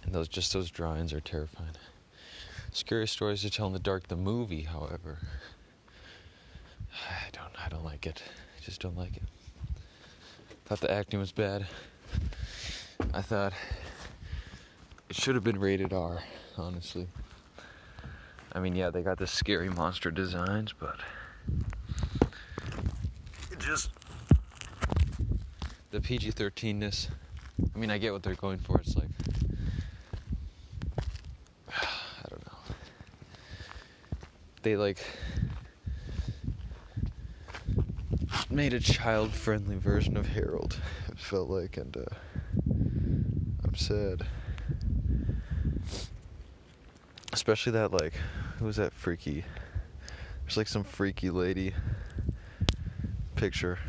[0.03, 1.71] And those just those drawings are terrifying.
[2.71, 5.19] Scary Stories to Tell in the Dark, the movie, however,
[6.93, 8.23] I don't, I don't like it.
[8.57, 9.23] I just don't like it.
[10.65, 11.67] Thought the acting was bad.
[13.13, 13.51] I thought
[15.11, 16.23] it should have been rated R,
[16.57, 17.05] honestly.
[18.53, 21.01] I mean, yeah, they got the scary monster designs, but
[23.51, 23.89] it just
[25.89, 27.09] the PG 13ness.
[27.75, 28.79] I mean, I get what they're going for.
[28.79, 29.09] It's like
[31.67, 32.75] I don't know.
[34.61, 35.05] they like
[38.49, 40.79] made a child friendly version of Harold,
[41.09, 42.05] it felt like, and uh,
[43.65, 44.25] I'm sad.
[47.33, 48.13] Especially that, like,
[48.59, 49.43] who was that freaky?
[50.43, 51.73] There's like some freaky lady
[53.35, 53.79] picture.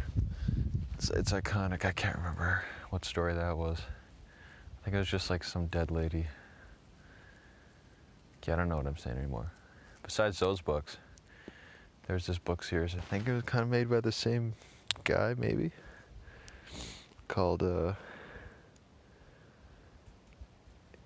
[0.95, 1.85] It's, it's iconic.
[1.85, 3.81] I can't remember what story that was.
[3.81, 6.27] I think it was just like some dead lady.
[8.47, 9.51] Yeah, I don't know what I'm saying anymore
[10.03, 10.97] besides those books,
[12.07, 12.95] there's this book series.
[12.95, 14.55] I think it was kind of made by the same
[15.05, 15.71] guy, maybe,
[17.29, 17.95] called uh,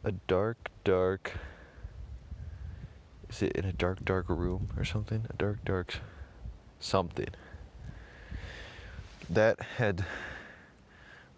[0.05, 1.33] a dark, dark.
[3.37, 5.27] Is it in a dark, dark room or something?
[5.29, 5.99] A dark, dark
[6.81, 7.29] something.
[9.29, 10.07] That had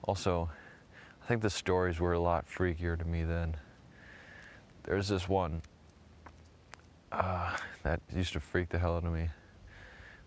[0.05, 0.49] also,
[1.21, 3.57] I think the stories were a lot freakier to me then.
[4.85, 5.61] There's this one
[7.11, 9.31] uh, that used to freak the hell out of me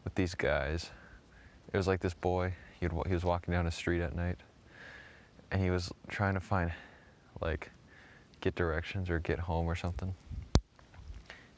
[0.03, 0.89] with these guys.
[1.71, 4.39] It was like this boy, he, he was walking down a street at night
[5.51, 6.73] and he was trying to find,
[7.39, 7.71] like,
[8.41, 10.13] get directions or get home or something.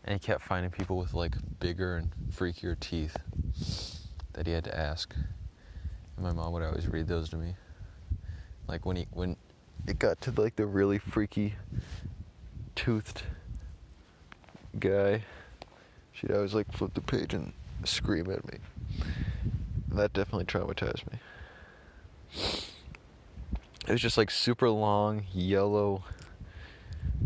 [0.06, 3.16] And he kept finding people with like bigger and freakier teeth
[4.34, 5.14] that he had to ask.
[5.16, 7.56] And my mom would always read those to me.
[8.68, 9.38] Like when he when
[9.88, 11.56] it got to like the really freaky
[12.76, 13.24] toothed
[14.80, 15.24] guy,
[16.12, 17.54] she'd always like flip the page and
[17.86, 18.60] scream at me.
[19.90, 21.20] And that definitely traumatized me.
[23.88, 26.04] It was just like super long, yellow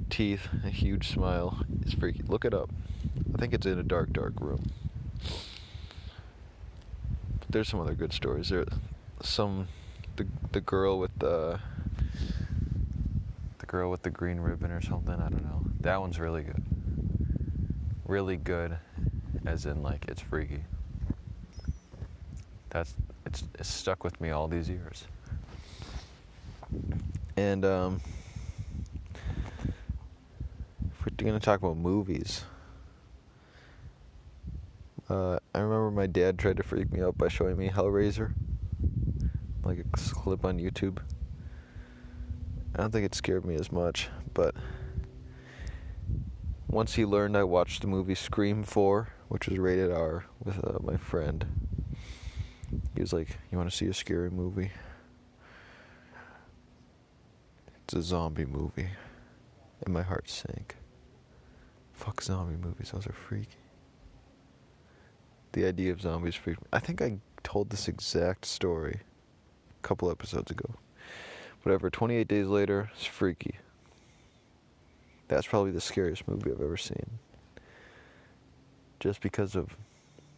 [0.09, 1.59] teeth, a huge smile.
[1.81, 2.23] It's freaky.
[2.27, 2.69] Look it up.
[3.33, 4.71] I think it's in a dark, dark room.
[7.39, 8.49] But there's some other good stories.
[8.49, 8.65] There,
[9.21, 9.67] some
[10.15, 11.59] the the girl with the
[13.59, 15.15] the girl with the green ribbon or something.
[15.15, 15.61] I don't know.
[15.81, 16.63] That one's really good.
[18.05, 18.77] Really good,
[19.45, 20.63] as in like it's freaky.
[22.69, 22.93] That's
[23.25, 25.05] it's, it's stuck with me all these years.
[27.35, 28.01] And um
[30.81, 32.43] we're going to talk about movies.
[35.09, 38.33] Uh, I remember my dad tried to freak me out by showing me Hellraiser,
[39.63, 40.99] like a clip on YouTube.
[42.75, 44.53] I don't think it scared me as much, but
[46.67, 50.79] once he learned, I watched the movie Scream 4, which was rated R, with uh,
[50.81, 51.45] my friend.
[52.93, 54.71] He was like, You want to see a scary movie?
[57.83, 58.89] It's a zombie movie.
[59.85, 60.75] And my heart sank.
[62.07, 63.57] Fuck zombie movies, those are freaky.
[65.51, 66.67] The idea of zombies freaked me.
[66.71, 69.01] I think I told this exact story
[69.77, 70.75] a couple episodes ago.
[71.63, 73.57] Whatever, 28 days later, it's freaky.
[75.27, 77.19] That's probably the scariest movie I've ever seen.
[79.01, 79.75] Just because of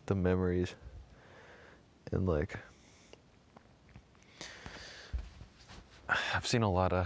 [0.07, 0.73] the memories
[2.11, 2.57] and like
[6.33, 7.05] I've seen a lot of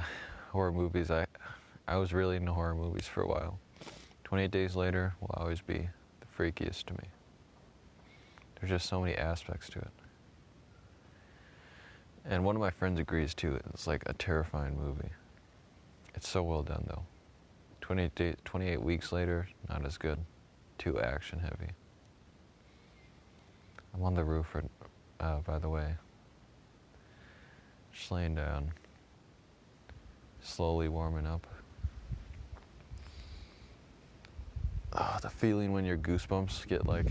[0.52, 1.12] horror movies.
[1.12, 1.26] I
[1.86, 3.60] I was really into horror movies for a while.
[4.34, 5.88] 28 Days Later will always be
[6.20, 7.08] the freakiest to me.
[8.56, 9.92] There's just so many aspects to it.
[12.26, 13.60] And one of my friends agrees too.
[13.72, 15.12] It's like a terrifying movie.
[16.16, 17.04] It's so well done though.
[17.82, 20.18] 28, day, 28 weeks later, not as good.
[20.80, 21.72] Too action heavy.
[23.94, 24.66] I'm on the roof, right,
[25.20, 25.94] uh, by the way.
[27.94, 28.72] Just laying down.
[30.42, 31.46] Slowly warming up.
[34.96, 37.08] Oh, the feeling when your goosebumps get like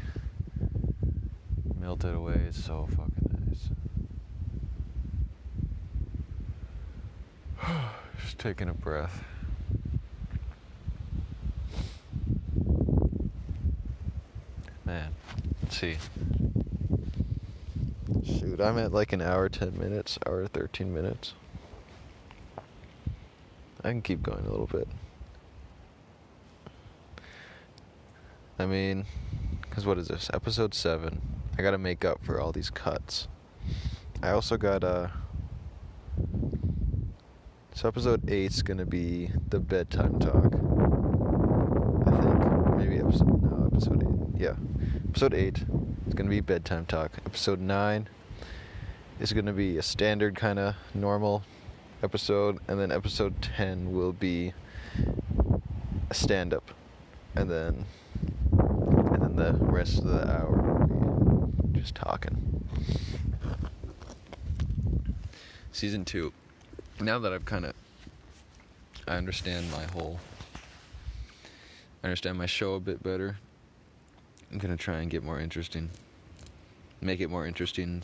[1.80, 3.70] melted away is so fucking nice.
[8.20, 9.24] Just taking a breath.
[14.84, 15.12] Man,
[15.62, 15.96] let's see.
[18.24, 21.34] Shoot, I'm at like an hour, 10 minutes, hour, 13 minutes.
[23.84, 24.86] I can keep going a little bit.
[28.62, 29.06] I mean,
[29.62, 30.30] because what is this?
[30.32, 31.20] Episode 7.
[31.58, 33.26] I gotta make up for all these cuts.
[34.22, 35.08] I also got, uh.
[37.74, 40.54] So episode 8's gonna be the bedtime talk.
[42.06, 42.76] I think.
[42.76, 43.42] Maybe episode.
[43.42, 44.04] No, episode
[44.36, 44.40] 8.
[44.40, 44.54] Yeah.
[45.08, 45.64] Episode 8
[46.06, 47.10] is gonna be bedtime talk.
[47.26, 48.08] Episode 9
[49.18, 51.42] is gonna be a standard kind of normal
[52.00, 52.60] episode.
[52.68, 54.52] And then episode 10 will be
[56.08, 56.70] a stand up.
[57.34, 57.86] And then
[59.36, 62.68] the rest of the hour just talking.
[65.72, 66.32] Season two.
[67.00, 67.74] Now that I've kind of,
[69.08, 70.20] I understand my whole,
[72.02, 73.38] I understand my show a bit better.
[74.50, 75.90] I'm gonna try and get more interesting,
[77.00, 78.02] make it more interesting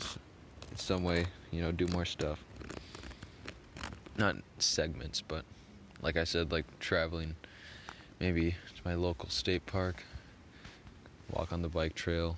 [0.71, 1.27] in some way.
[1.51, 2.43] You know, do more stuff.
[4.17, 5.45] Not segments, but
[6.01, 7.35] like I said, like traveling,
[8.19, 10.03] maybe to my local state park
[11.31, 12.37] walk on the bike trail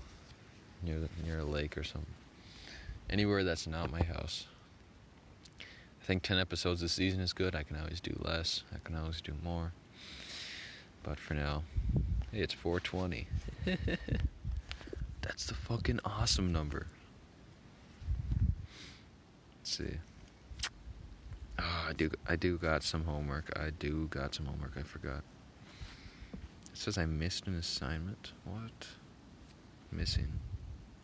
[0.83, 2.13] near the, near a lake or something.
[3.09, 4.45] Anywhere that's not my house.
[5.59, 7.55] I think 10 episodes this season is good.
[7.55, 8.63] I can always do less.
[8.73, 9.71] I can always do more.
[11.03, 11.63] But for now,
[12.31, 13.27] hey, it's 420.
[15.21, 16.87] that's the fucking awesome number.
[19.59, 19.97] Let's see.
[21.59, 22.09] Oh, I do.
[22.27, 23.51] I do got some homework.
[23.55, 24.71] I do got some homework.
[24.77, 25.23] I forgot.
[26.73, 28.31] It says I missed an assignment.
[28.45, 28.87] What?
[29.91, 30.39] Missing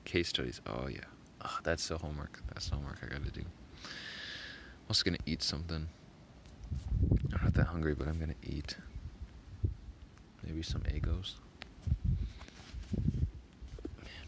[0.06, 0.62] case studies.
[0.66, 1.00] Oh yeah.
[1.42, 2.42] Oh, that's the homework.
[2.54, 3.42] That's the homework I got to do.
[3.42, 5.88] I'm also gonna eat something.
[7.34, 8.78] I'm not that hungry, but I'm gonna eat.
[10.46, 11.34] Maybe some Eggos.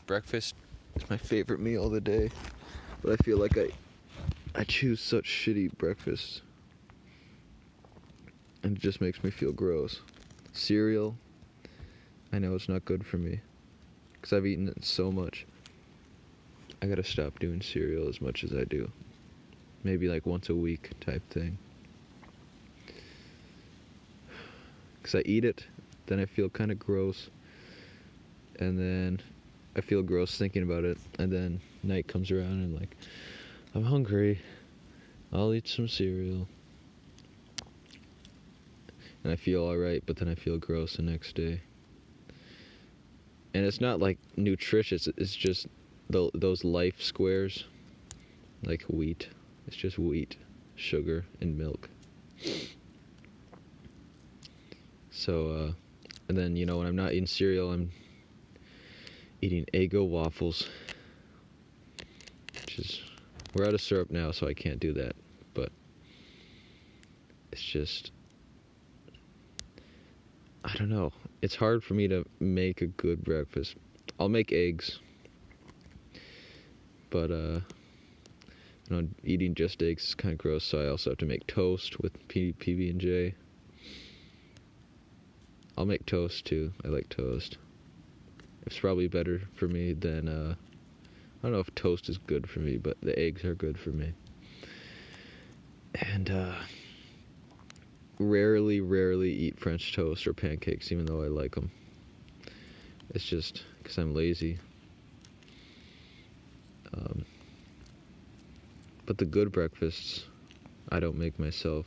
[0.06, 0.56] Breakfast
[0.96, 2.30] is my favorite meal of the day,
[3.02, 3.70] but I feel like I
[4.56, 6.42] I choose such shitty breakfasts.
[8.64, 10.02] And it just makes me feel gross.
[10.52, 11.16] Cereal,
[12.32, 13.40] I know it's not good for me.
[14.14, 15.46] Because I've eaten it so much.
[16.82, 18.92] I gotta stop doing cereal as much as I do.
[19.84, 21.58] Maybe like once a week type thing.
[25.02, 25.66] Because I eat it,
[26.08, 27.30] then I feel kind of gross.
[28.60, 29.22] And then
[29.76, 30.98] I feel gross thinking about it.
[31.18, 32.96] And then night comes around and like,
[33.74, 34.42] I'm hungry.
[35.32, 36.48] I'll eat some cereal.
[39.24, 41.62] And I feel alright, but then I feel gross the next day.
[43.60, 45.68] And it's not like nutritious, it's just
[46.10, 47.66] the, those life squares,
[48.64, 49.28] like wheat.
[49.68, 50.38] It's just wheat,
[50.76, 51.90] sugar, and milk.
[55.12, 55.72] So, uh,
[56.30, 57.92] and then, you know, when I'm not eating cereal, I'm
[59.42, 60.70] eating Eggo waffles,
[62.62, 63.02] which is
[63.54, 65.18] we're out of syrup now, so I can't do that.
[65.54, 65.74] But
[67.52, 68.12] it's just,
[70.64, 71.12] I don't know.
[71.42, 73.76] It's hard for me to make a good breakfast.
[74.20, 75.00] I'll make eggs,
[77.10, 77.62] but uh,
[78.90, 80.66] you know, eating just eggs is kind of gross.
[80.66, 83.36] So I also have to make toast with PB and J.
[85.78, 86.74] I'll make toast too.
[86.84, 87.58] I like toast.
[88.66, 90.56] It's probably better for me than uh,
[91.42, 93.92] I don't know if toast is good for me, but the eggs are good for
[93.92, 94.12] me.
[95.96, 96.56] And uh,
[98.20, 101.72] rarely, rarely eat French toast or pancakes, even though I like them.
[103.12, 104.60] It's just because I'm lazy.
[106.94, 107.26] Um,
[109.06, 110.26] but the good breakfasts,
[110.90, 111.86] I don't make myself.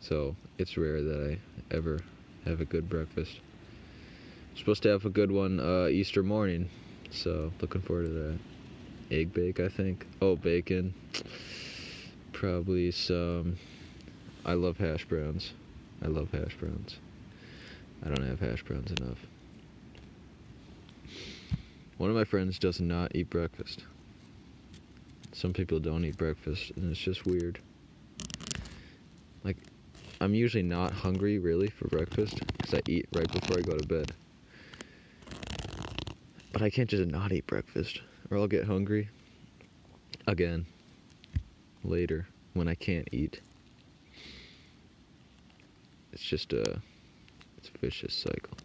[0.00, 1.38] So it's rare that
[1.70, 2.00] I ever
[2.44, 3.40] have a good breakfast.
[4.50, 6.68] I'm supposed to have a good one uh, Easter morning.
[7.10, 8.38] So looking forward to that.
[9.10, 10.06] Egg bake, I think.
[10.20, 10.94] Oh, bacon.
[12.32, 13.56] Probably some.
[14.48, 15.52] I love hash browns.
[16.02, 16.96] I love hash browns.
[18.02, 19.18] I don't have hash browns enough.
[21.98, 23.84] One of my friends does not eat breakfast.
[25.32, 27.58] Some people don't eat breakfast, and it's just weird.
[29.44, 29.58] Like,
[30.18, 33.86] I'm usually not hungry really for breakfast because I eat right before I go to
[33.86, 34.12] bed.
[36.54, 38.00] But I can't just not eat breakfast,
[38.30, 39.10] or I'll get hungry
[40.26, 40.64] again
[41.84, 43.42] later when I can't eat.
[46.18, 46.80] It's just a
[47.58, 48.58] it's a vicious cycle.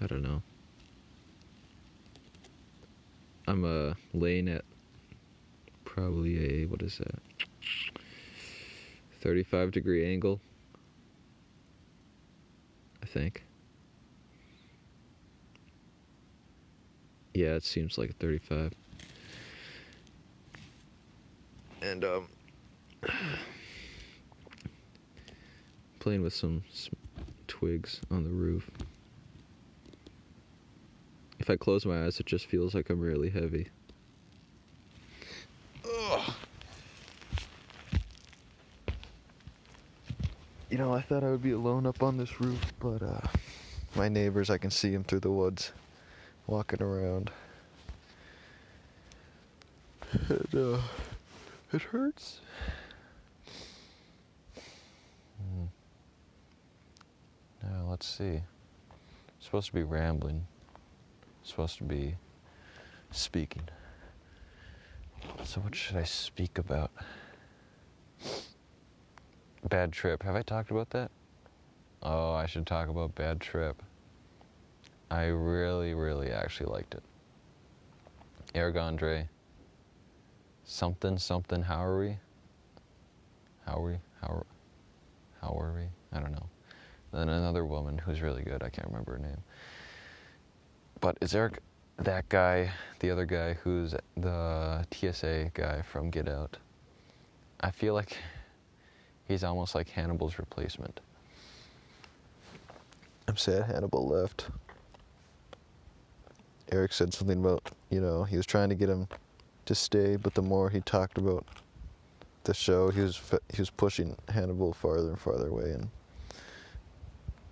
[0.00, 0.42] I don't know.
[3.46, 4.64] I'm uh laying at
[5.84, 7.20] probably a what is that?
[9.20, 10.40] 35 degree angle.
[13.02, 13.44] I think.
[17.34, 18.72] Yeah, it seems like 35.
[21.82, 22.28] And um
[26.02, 26.96] playing with some, some
[27.46, 28.68] twigs on the roof.
[31.38, 33.68] If I close my eyes, it just feels like I'm really heavy.
[35.84, 36.34] Ugh.
[40.70, 43.20] You know, I thought I would be alone up on this roof, but uh,
[43.94, 45.70] my neighbors, I can see them through the woods,
[46.48, 47.30] walking around.
[50.28, 50.80] And, uh,
[51.72, 52.40] it hurts.
[57.62, 58.42] Now, let's see.
[59.40, 60.46] Supposed to be rambling.
[61.42, 62.16] Supposed to be
[63.10, 63.62] speaking.
[65.44, 66.90] So, what should I speak about?
[69.68, 70.22] Bad trip.
[70.22, 71.10] Have I talked about that?
[72.02, 73.80] Oh, I should talk about bad trip.
[75.10, 77.02] I really, really actually liked it.
[78.54, 79.28] Eric Andre.
[80.64, 82.16] Something, something, how are we?
[83.66, 83.98] How are we?
[84.20, 84.46] How, are,
[85.40, 85.86] how are we?
[86.16, 86.46] I don't know.
[87.12, 88.62] Then another woman who's really good.
[88.62, 89.42] I can't remember her name.
[91.00, 91.60] But is Eric
[91.98, 92.70] that guy,
[93.00, 96.56] the other guy who's the TSA guy from Get Out?
[97.60, 98.16] I feel like
[99.28, 101.00] he's almost like Hannibal's replacement.
[103.28, 104.48] I'm sad Hannibal left.
[106.70, 109.06] Eric said something about, you know, he was trying to get him
[109.66, 111.44] to stay, but the more he talked about
[112.44, 113.20] the show, he was
[113.52, 115.88] he was pushing Hannibal farther and farther away, and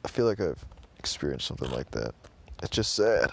[0.05, 0.65] I feel like I've
[0.99, 2.15] experienced something like that.
[2.63, 3.31] It's just sad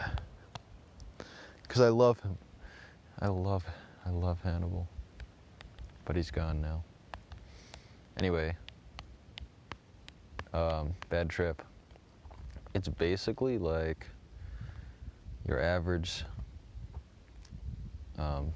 [1.64, 2.38] because I love him.
[3.20, 3.66] I love
[4.06, 4.88] I love Hannibal,
[6.06, 6.84] but he's gone now.
[8.20, 8.56] Anyway,
[10.54, 11.62] um, bad trip.
[12.74, 14.06] It's basically like
[15.48, 16.24] your average
[18.18, 18.52] um,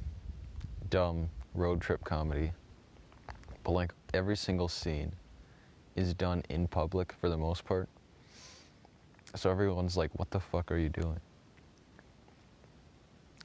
[0.89, 2.51] dumb road trip comedy,
[3.63, 5.13] but like every single scene
[5.95, 7.89] is done in public for the most part.
[9.35, 11.19] So everyone's like, "What the fuck are you doing?"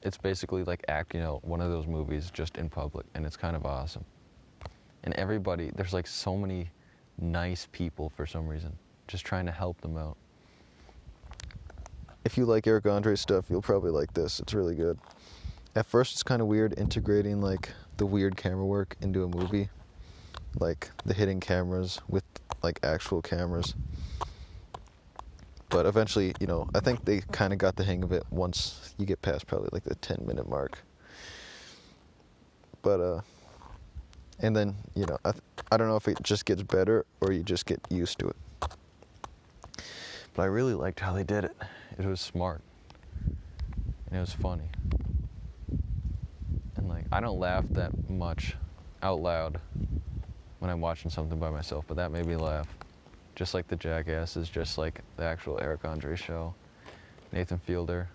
[0.03, 3.55] It's basically like acting out one of those movies just in public, and it's kind
[3.55, 4.05] of awesome.
[5.03, 6.69] And everybody, there's like so many
[7.19, 8.77] nice people for some reason,
[9.07, 10.17] just trying to help them out.
[12.25, 14.39] If you like Eric Andre stuff, you'll probably like this.
[14.39, 14.99] It's really good.
[15.75, 19.69] At first, it's kind of weird integrating like the weird camera work into a movie,
[20.59, 22.23] like the hidden cameras with
[22.63, 23.75] like actual cameras.
[25.69, 28.93] But eventually, you know, I think they kind of got the hang of it once
[28.97, 30.79] you get past probably like the 10 minute mark.
[32.81, 33.21] But uh
[34.39, 35.33] and then, you know, I
[35.71, 38.35] I don't know if it just gets better or you just get used to it.
[40.33, 41.55] But I really liked how they did it.
[41.97, 42.61] It was smart.
[43.25, 44.69] And it was funny.
[46.77, 48.55] And like I don't laugh that much
[49.01, 49.59] out loud
[50.59, 52.67] when I'm watching something by myself, but that made me laugh.
[53.37, 56.55] Just like the Jackasses, just like the actual Eric Andre show,
[57.31, 58.09] Nathan Fielder.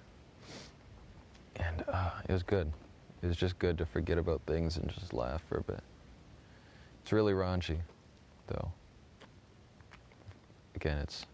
[1.55, 2.73] And uh, it was good.
[3.23, 5.79] It was just good to forget about things and just laugh for a bit.
[7.03, 7.79] It's really raunchy,
[8.49, 8.73] though.
[10.75, 11.25] Again, it's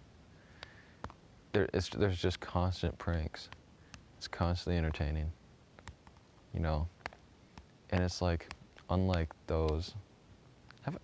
[1.52, 1.70] there.
[1.72, 3.48] It's there's just constant pranks.
[4.18, 5.32] It's constantly entertaining.
[6.52, 6.88] You know,
[7.88, 8.52] and it's like
[8.90, 9.94] unlike those.
[10.82, 10.98] Have I,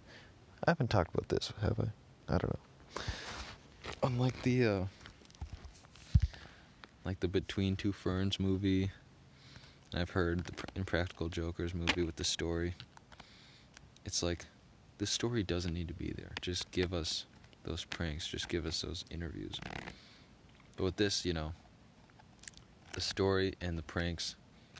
[0.66, 2.35] I haven't talked about this, have I?
[2.35, 2.73] I don't know.
[4.02, 4.84] Unlike the uh,
[7.04, 8.90] like the Between Two Ferns movie.
[9.94, 12.74] I've heard the Impractical Jokers movie with the story.
[14.04, 14.46] It's like
[14.98, 16.32] the story doesn't need to be there.
[16.40, 17.26] Just give us
[17.64, 18.26] those pranks.
[18.26, 19.60] Just give us those interviews.
[20.76, 21.52] But with this, you know,
[22.92, 24.34] the story and the pranks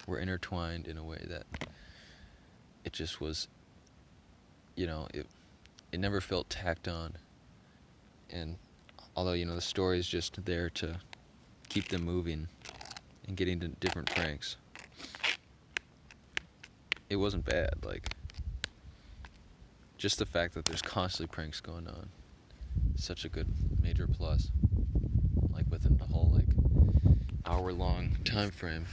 [0.07, 1.45] were intertwined in a way that
[2.85, 3.49] it just was
[4.77, 5.27] you know, it
[5.93, 7.15] it never felt tacked on.
[8.35, 8.57] And
[9.17, 10.99] although, you know, the story is just there to
[11.69, 12.49] keep them moving
[13.29, 14.57] and getting to different pranks.
[17.09, 18.11] It wasn't bad, like
[19.97, 22.09] just the fact that there's constantly pranks going on.
[22.97, 23.47] Such a good
[23.81, 24.51] major plus.
[25.51, 26.49] Like within the whole like
[27.47, 28.85] hour long time frame.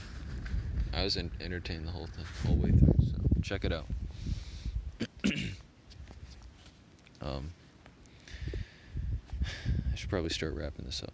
[0.93, 2.93] I was in, entertained the whole thing, whole way through.
[3.05, 3.87] So check it out.
[7.21, 7.49] um,
[10.11, 11.13] probably start wrapping this up.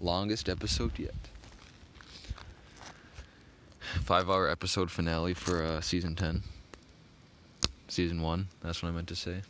[0.00, 1.12] Longest episode yet.
[4.04, 6.44] Five hour episode finale for uh, season 10.
[7.88, 9.42] Season 1, that's what I meant to say.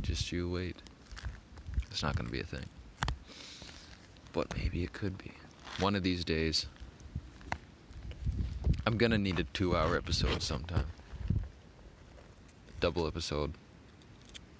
[0.00, 0.76] Just you wait.
[1.90, 2.64] It's not going to be a thing.
[4.32, 5.32] But maybe it could be.
[5.80, 6.64] One of these days,
[8.86, 10.86] I'm gonna need a two hour episode sometime.
[12.80, 13.52] Double episode.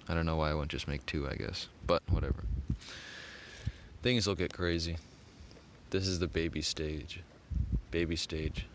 [0.07, 1.67] I don't know why I won't just make two, I guess.
[1.85, 2.43] But whatever.
[4.03, 4.97] Things will get crazy.
[5.89, 7.21] This is the baby stage.
[7.91, 8.67] Baby stage.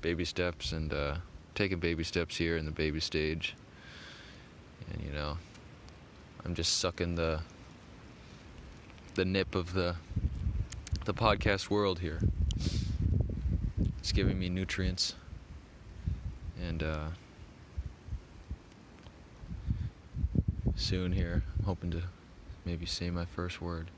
[0.00, 1.16] Baby steps and uh,
[1.54, 3.54] taking baby steps here in the baby stage.
[4.90, 5.38] And you know,
[6.44, 7.40] I'm just sucking the
[9.14, 9.96] the nip of the
[11.04, 12.20] the podcast world here.
[13.98, 15.14] It's giving me nutrients.
[16.66, 17.08] And uh,
[20.78, 22.02] soon here, I'm hoping to
[22.64, 23.90] maybe say my first word.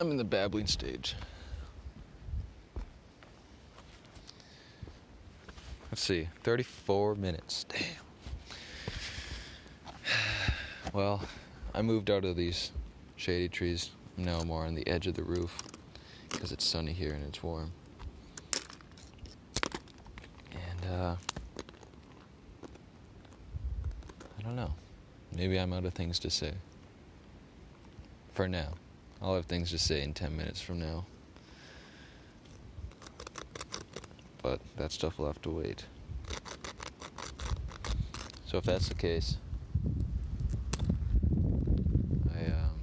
[0.00, 1.16] I'm in the babbling stage.
[5.90, 7.64] Let's see, 34 minutes.
[7.68, 7.80] Damn.
[10.92, 11.22] Well,
[11.74, 12.70] I moved out of these
[13.16, 13.90] shady trees.
[14.16, 15.60] I'm more on the edge of the roof
[16.30, 17.72] because it's sunny here and it's warm.
[20.52, 21.16] And, uh,
[24.33, 24.74] I don't know.
[25.34, 26.52] Maybe I'm out of things to say.
[28.34, 28.74] For now.
[29.22, 31.06] I'll have things to say in 10 minutes from now.
[34.42, 35.86] But that stuff will have to wait.
[38.46, 39.38] So if that's the case,
[42.34, 42.74] I um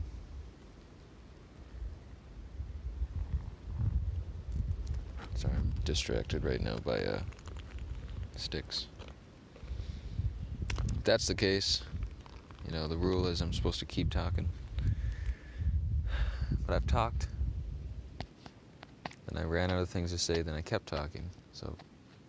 [5.85, 7.19] distracted right now by uh,
[8.35, 8.87] sticks.
[11.01, 11.81] If that's the case,
[12.63, 14.47] you know, the rule is I'm supposed to keep talking.
[16.67, 17.27] But I've talked.
[19.25, 21.27] Then I ran out of things to say, then I kept talking.
[21.53, 21.75] So,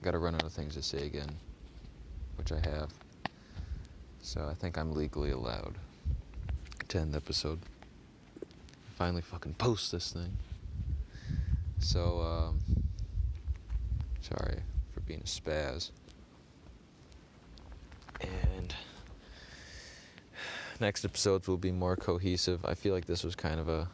[0.00, 1.28] got to run out of things to say again,
[2.36, 2.88] which I have.
[4.22, 5.74] So, I think I'm legally allowed
[6.88, 7.58] to end the episode.
[8.96, 10.34] Finally, fucking post this thing.
[11.78, 12.58] So, um,
[14.22, 14.60] sorry
[14.94, 15.90] for being a spaz.
[18.22, 18.74] And
[20.82, 22.64] next episodes will be more cohesive.
[22.66, 23.88] I feel like this was kind of a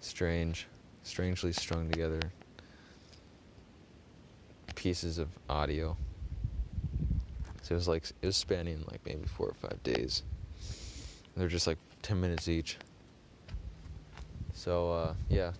[0.00, 0.66] strange,
[1.04, 2.20] strangely strung together
[4.74, 5.96] pieces of audio.
[7.62, 10.22] So it was like it was spanning like maybe four or five days.
[11.36, 12.78] They're just like ten minutes each.
[14.54, 15.52] So uh, yeah.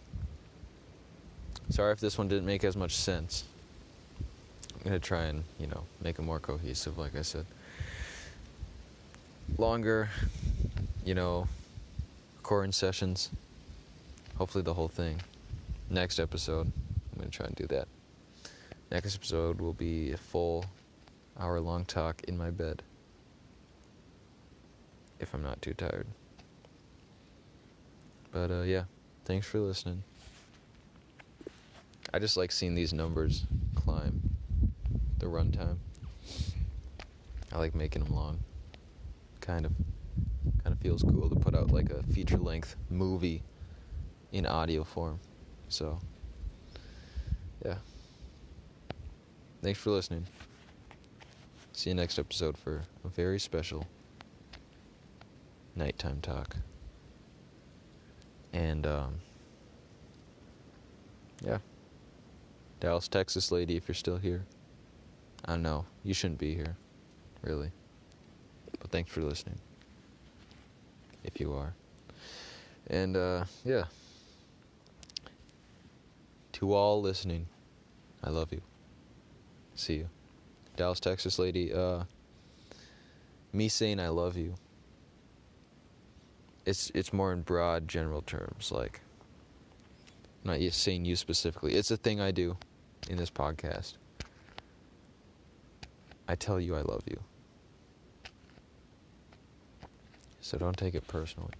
[1.70, 3.44] Sorry if this one didn't make as much sense.
[4.76, 7.44] I'm gonna try and you know make it more cohesive, like I said.
[9.56, 10.08] Longer,
[11.04, 11.48] you know,
[12.36, 13.30] recording sessions.
[14.36, 15.20] Hopefully the whole thing.
[15.90, 17.88] Next episode, I'm gonna try and do that.
[18.92, 20.64] Next episode will be a full
[21.38, 22.82] hour long talk in my bed.
[25.18, 26.06] If I'm not too tired.
[28.30, 28.84] But uh, yeah,
[29.24, 30.04] thanks for listening.
[32.12, 33.44] I just like seeing these numbers
[33.74, 34.30] climb
[35.18, 35.78] the runtime.
[37.52, 38.38] I like making them long.
[39.48, 39.72] Kind of
[40.62, 43.42] kind of feels cool to put out like a feature length movie
[44.30, 45.18] in audio form.
[45.68, 45.98] So
[47.64, 47.76] yeah.
[49.62, 50.26] Thanks for listening.
[51.72, 53.86] See you next episode for a very special
[55.74, 56.54] nighttime talk.
[58.52, 59.14] And um
[61.42, 61.58] yeah.
[62.80, 64.44] Dallas, Texas lady, if you're still here.
[65.46, 65.86] I don't know.
[66.04, 66.76] You shouldn't be here,
[67.40, 67.72] really.
[68.80, 69.58] But thanks for listening.
[71.24, 71.74] If you are.
[72.88, 73.84] And uh yeah.
[76.52, 77.46] To all listening,
[78.24, 78.62] I love you.
[79.74, 80.08] See you.
[80.76, 82.04] Dallas, Texas lady, uh
[83.52, 84.54] me saying I love you.
[86.66, 89.00] It's it's more in broad general terms, like
[90.44, 91.74] not saying you specifically.
[91.74, 92.56] It's a thing I do
[93.08, 93.94] in this podcast.
[96.28, 97.18] I tell you I love you.
[100.48, 101.52] So don't take it personally.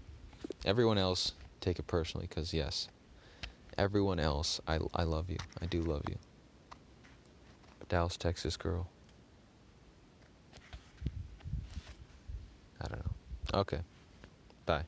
[0.64, 2.88] Everyone else, take it personally because, yes,
[3.76, 5.36] everyone else, I, I love you.
[5.60, 6.16] I do love you.
[7.90, 8.88] Dallas, Texas girl.
[12.80, 13.60] I don't know.
[13.60, 13.80] Okay.
[14.64, 14.84] Bye.